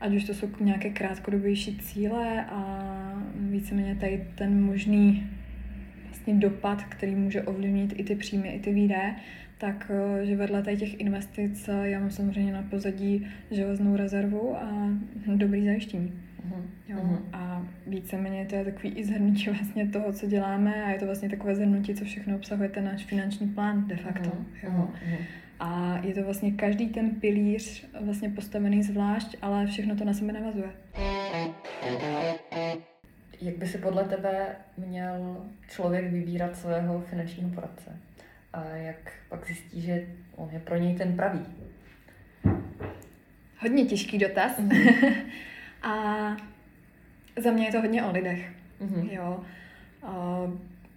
ať 0.00 0.14
už 0.14 0.24
to 0.24 0.34
jsou 0.34 0.48
nějaké 0.60 0.90
krátkodobější 0.90 1.78
cíle 1.78 2.44
a 2.44 3.22
víceméně 3.36 3.96
tady 4.00 4.28
ten 4.34 4.62
možný 4.62 5.30
vlastně 6.06 6.34
dopad, 6.34 6.84
který 6.84 7.14
může 7.14 7.42
ovlivnit 7.42 7.94
i 7.96 8.04
ty 8.04 8.14
příjmy, 8.14 8.48
i 8.48 8.60
ty 8.60 8.72
výdaje, 8.72 9.14
tak 9.58 9.90
eh, 9.94 10.26
že 10.26 10.36
vedle 10.36 10.62
tady 10.62 10.76
těch 10.76 11.00
investic 11.00 11.68
eh, 11.68 11.88
já 11.88 12.00
mám 12.00 12.10
samozřejmě 12.10 12.52
na 12.52 12.62
pozadí 12.62 13.26
železnou 13.50 13.96
rezervu 13.96 14.56
a 14.56 14.88
dobrý 15.26 15.64
zajištění. 15.64 16.12
Mhm. 16.44 16.70
Jo. 16.88 16.96
Mhm. 17.02 17.18
A 17.32 17.62
víceméně 17.86 18.46
to 18.46 18.54
je 18.54 18.64
takový 18.64 18.88
i 18.88 19.04
zhrnutí 19.04 19.50
vlastně 19.50 19.88
toho, 19.88 20.12
co 20.12 20.26
děláme 20.26 20.84
a 20.84 20.90
je 20.90 20.98
to 20.98 21.06
vlastně 21.06 21.28
takové 21.28 21.54
zhrnutí, 21.54 21.94
co 21.94 22.04
všechno 22.04 22.36
obsahuje 22.36 22.68
ten 22.68 22.84
náš 22.84 23.04
finanční 23.04 23.48
plán 23.48 23.88
de 23.88 23.96
facto. 23.96 24.30
Mhm. 24.34 24.46
Jo. 24.62 24.88
A 25.60 25.98
je 26.02 26.14
to 26.14 26.24
vlastně 26.24 26.52
každý 26.52 26.88
ten 26.88 27.10
pilíř 27.10 27.86
vlastně 28.00 28.30
postavený 28.30 28.82
zvlášť, 28.82 29.36
ale 29.42 29.66
všechno 29.66 29.96
to 29.96 30.04
na 30.04 30.14
sebe 30.14 30.32
navazuje. 30.32 30.70
Jak 33.40 33.56
by 33.56 33.66
si 33.66 33.78
podle 33.78 34.04
tebe 34.04 34.46
měl 34.76 35.46
člověk 35.68 36.12
vybírat 36.12 36.56
svého 36.56 37.00
finančního 37.00 37.50
poradce? 37.50 37.90
A 38.52 38.64
jak 38.68 39.12
pak 39.28 39.46
zjistí, 39.46 39.80
že 39.80 40.06
on 40.36 40.48
je 40.52 40.58
pro 40.58 40.76
něj 40.76 40.94
ten 40.94 41.16
pravý? 41.16 41.40
Hodně 43.58 43.84
těžký 43.84 44.18
dotaz. 44.18 44.58
Mhm. 44.58 44.70
a 45.84 46.36
za 47.36 47.50
mě 47.50 47.66
je 47.66 47.72
to 47.72 47.80
hodně 47.80 48.04
o 48.04 48.12
lidech. 48.12 48.52
Mhm. 48.80 49.08
Jo. 49.12 49.40
A 50.02 50.38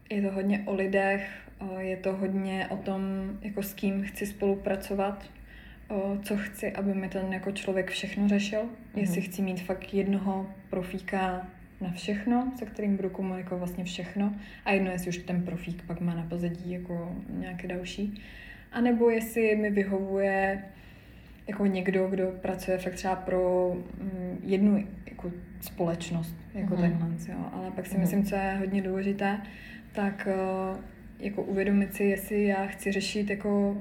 Je 0.10 0.22
to 0.22 0.32
hodně 0.32 0.64
o 0.66 0.76
lidech, 0.76 1.30
a 1.60 1.82
je 1.82 1.98
to 1.98 2.16
hodně 2.16 2.68
o 2.70 2.78
tom, 2.78 3.02
jako 3.42 3.64
s 3.64 3.74
kým 3.74 4.04
chci 4.04 4.26
spolupracovat, 4.26 5.26
co 6.24 6.38
chci, 6.38 6.72
aby 6.72 6.94
mi 6.94 7.10
ten 7.10 7.34
jako 7.34 7.52
člověk 7.52 7.90
všechno 7.90 8.28
řešil. 8.28 8.62
Jestli 8.96 9.22
chci 9.22 9.42
mít 9.42 9.62
fakt 9.62 9.94
jednoho 9.94 10.48
profíka 10.70 11.48
na 11.82 11.92
všechno, 11.92 12.52
se 12.60 12.66
kterým 12.66 12.96
budu 12.96 13.10
komunikovat 13.10 13.58
vlastně 13.58 13.84
všechno. 13.84 14.34
A 14.66 14.72
jedno, 14.72 14.92
jestli 14.92 15.10
už 15.10 15.18
ten 15.18 15.44
profík 15.44 15.84
pak 15.88 16.02
má 16.02 16.14
na 16.14 16.24
pozadí 16.24 16.72
jako 16.72 17.16
nějaké 17.30 17.68
další. 17.68 18.22
A 18.72 18.82
nebo 18.82 19.10
jestli 19.10 19.56
mi 19.56 19.70
vyhovuje 19.70 20.64
jako 21.48 21.66
někdo, 21.66 22.08
kdo 22.08 22.28
pracuje 22.42 22.78
fakt 22.78 22.94
třeba 22.94 23.16
pro 23.16 23.74
mm, 24.02 24.38
jednu 24.44 24.84
jako 25.10 25.32
společnost, 25.62 26.36
jako 26.54 26.76
Mhm. 26.76 26.84
mm-hmm. 26.84 27.00
takhle, 27.00 27.34
jo. 27.34 27.50
Ale 27.54 27.72
pak 27.72 27.86
si 27.86 27.92
Mhm. 27.94 28.02
myslím, 28.02 28.24
co 28.24 28.36
je 28.36 28.56
hodně 28.60 28.82
důležité, 28.82 29.38
tak 29.92 30.28
eh, 30.32 30.78
jako 31.20 31.44
uvědomit 31.44 31.94
si, 31.94 32.04
jestli 32.04 32.44
já 32.44 32.66
chci 32.66 32.92
řešit 32.92 33.30
jako 33.30 33.78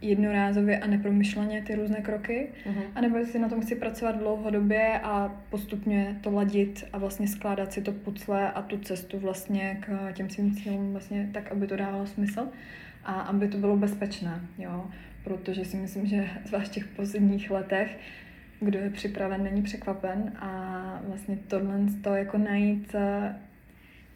jednorázově 0.00 0.78
a 0.78 0.86
nepromyšleně 0.86 1.62
ty 1.62 1.74
různé 1.74 1.96
kroky, 2.00 2.48
Mhm. 2.66 2.82
a 2.94 3.00
nebo 3.00 3.16
jestli 3.16 3.38
na 3.38 3.48
tom 3.48 3.60
chci 3.60 3.74
pracovat 3.74 4.18
dlouhodobě 4.18 5.00
a 5.02 5.42
postupně 5.50 6.18
to 6.20 6.30
ladit 6.30 6.84
a 6.92 6.98
vlastně 6.98 7.28
skládat 7.28 7.72
si 7.72 7.82
to 7.82 7.92
pucle 7.92 8.52
a 8.52 8.62
tu 8.62 8.78
cestu 8.78 9.18
vlastně 9.18 9.78
k 9.80 10.12
těm 10.12 10.30
svým 10.30 10.56
cílům 10.56 10.92
vlastně 10.92 11.30
tak, 11.32 11.52
aby 11.52 11.66
to 11.66 11.76
dávalo 11.76 12.06
smysl 12.06 12.48
a 13.04 13.12
aby 13.12 13.48
to 13.48 13.58
bylo 13.58 13.76
bezpečné, 13.76 14.40
jo. 14.58 14.84
Protože 15.24 15.64
si 15.64 15.76
myslím, 15.76 16.06
že 16.06 16.28
zvlášť 16.44 16.70
v 16.70 16.74
těch 16.74 16.86
posledních 16.86 17.50
letech 17.50 17.98
kdo 18.64 18.78
je 18.78 18.90
připraven, 18.90 19.42
není 19.42 19.62
překvapen 19.62 20.32
a 20.36 21.02
vlastně 21.06 21.38
tohle 21.48 21.80
to 22.02 22.14
jako 22.14 22.38
najít 22.38 22.94
eh, 22.94 23.36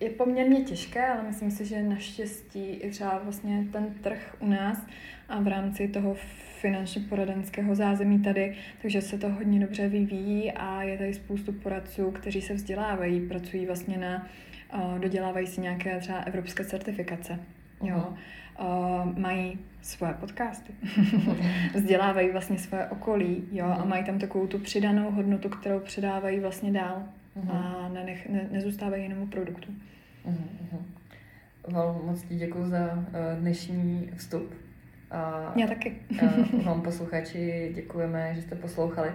je 0.01 0.11
poměrně 0.11 0.61
těžké, 0.61 1.07
ale 1.07 1.23
myslím 1.23 1.51
si, 1.51 1.65
že 1.65 1.83
naštěstí 1.83 2.71
i 2.71 2.91
třeba 2.91 3.19
vlastně 3.19 3.67
ten 3.73 3.95
trh 4.03 4.37
u 4.41 4.47
nás 4.47 4.87
a 5.29 5.41
v 5.41 5.49
rámci 5.49 5.89
toho 5.89 6.17
finančně 6.61 7.03
poradenského 7.09 7.75
zázemí 7.75 8.23
tady, 8.23 8.57
takže 8.83 9.03
se 9.03 9.19
to 9.19 9.29
hodně 9.29 9.61
dobře 9.61 9.89
vyvíjí 9.89 10.53
a 10.53 10.83
je 10.83 10.99
tady 10.99 11.15
spoustu 11.15 11.53
poradců, 11.53 12.11
kteří 12.11 12.43
se 12.43 12.55
vzdělávají, 12.55 13.29
pracují 13.29 13.67
vlastně 13.67 13.99
na, 13.99 14.29
uh, 14.75 14.99
dodělávají 14.99 15.47
si 15.47 15.61
nějaké 15.61 15.99
třeba 16.01 16.19
evropské 16.19 16.65
certifikace. 16.65 17.39
Jo. 17.83 18.15
Uh, 18.61 19.19
mají 19.19 19.59
svoje 19.83 20.13
podcasty, 20.15 20.73
vzdělávají 21.75 22.31
vlastně 22.31 22.59
svoje 22.59 22.87
okolí 22.87 23.45
jo, 23.53 23.65
a 23.67 23.79
Mhm. 23.79 23.89
mají 23.89 24.05
tam 24.05 24.19
takovou 24.19 24.47
tu 24.47 24.59
přidanou 24.59 25.11
hodnotu, 25.11 25.49
kterou 25.49 25.81
předávají 25.81 26.41
vlastně 26.41 26.73
dál 26.73 27.03
Mhm. 27.37 27.51
a 27.51 27.89
nenech, 27.93 28.29
ne, 28.29 28.49
nezůstávají 28.51 29.03
jenom 29.03 29.19
u 29.23 29.27
produktu. 29.27 29.73
Mhm, 30.25 30.49
mhm. 30.73 30.85
Val, 31.73 32.01
moc 32.05 32.23
ti 32.23 32.35
děkuji 32.35 32.67
za 32.67 32.95
uh, 32.95 33.05
dnešní 33.41 34.11
vstup. 34.17 34.55
A 35.11 35.53
Já 35.57 35.67
taky. 35.67 35.97
uh, 36.23 36.63
vám 36.65 36.83
posluchači 36.83 37.73
děkujeme, 37.75 38.33
že 38.35 38.43
jste 38.43 38.55
poslouchali. 38.57 39.11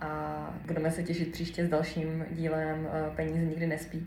A 0.00 0.10
budeme 0.66 0.90
se 0.90 1.02
těšit 1.02 1.32
příště 1.32 1.66
s 1.66 1.68
dalším 1.68 2.24
dílem 2.30 2.78
uh, 2.80 3.14
Peníze 3.16 3.38
nikdy 3.38 3.66
nespí. 3.66 4.06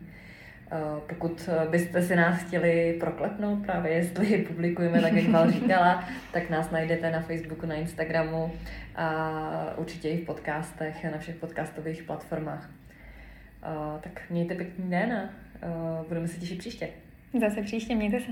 Uh, 0.72 1.00
pokud 1.00 1.50
byste 1.70 2.02
si 2.02 2.16
nás 2.16 2.44
chtěli 2.44 2.98
proklepnout 3.00 3.66
právě, 3.66 3.92
jestli 3.92 4.38
publikujeme 4.48 5.02
tak, 5.02 5.14
jak 5.14 5.30
Val 5.30 5.52
říkala, 5.52 6.04
tak 6.34 6.50
nás 6.50 6.72
najdete 6.72 7.12
na 7.12 7.22
Facebooku, 7.22 7.66
na 7.66 7.76
Instagramu 7.76 8.52
a 8.96 9.78
určitě 9.78 10.10
i 10.10 10.18
v 10.18 10.26
podcastech, 10.26 11.04
na 11.12 11.18
všech 11.18 11.36
podcastových 11.36 12.04
platformách. 12.04 12.70
Uh, 13.64 14.00
tak 14.02 14.22
mějte 14.30 14.56
pěkný 14.56 14.90
den 14.90 15.14
a 15.14 15.30
uh, 15.68 16.08
budeme 16.08 16.28
se 16.28 16.40
těšit 16.40 16.58
příště. 16.58 16.90
Zase 17.40 17.62
příště, 17.62 17.96
mějte 17.96 18.20
se. 18.20 18.32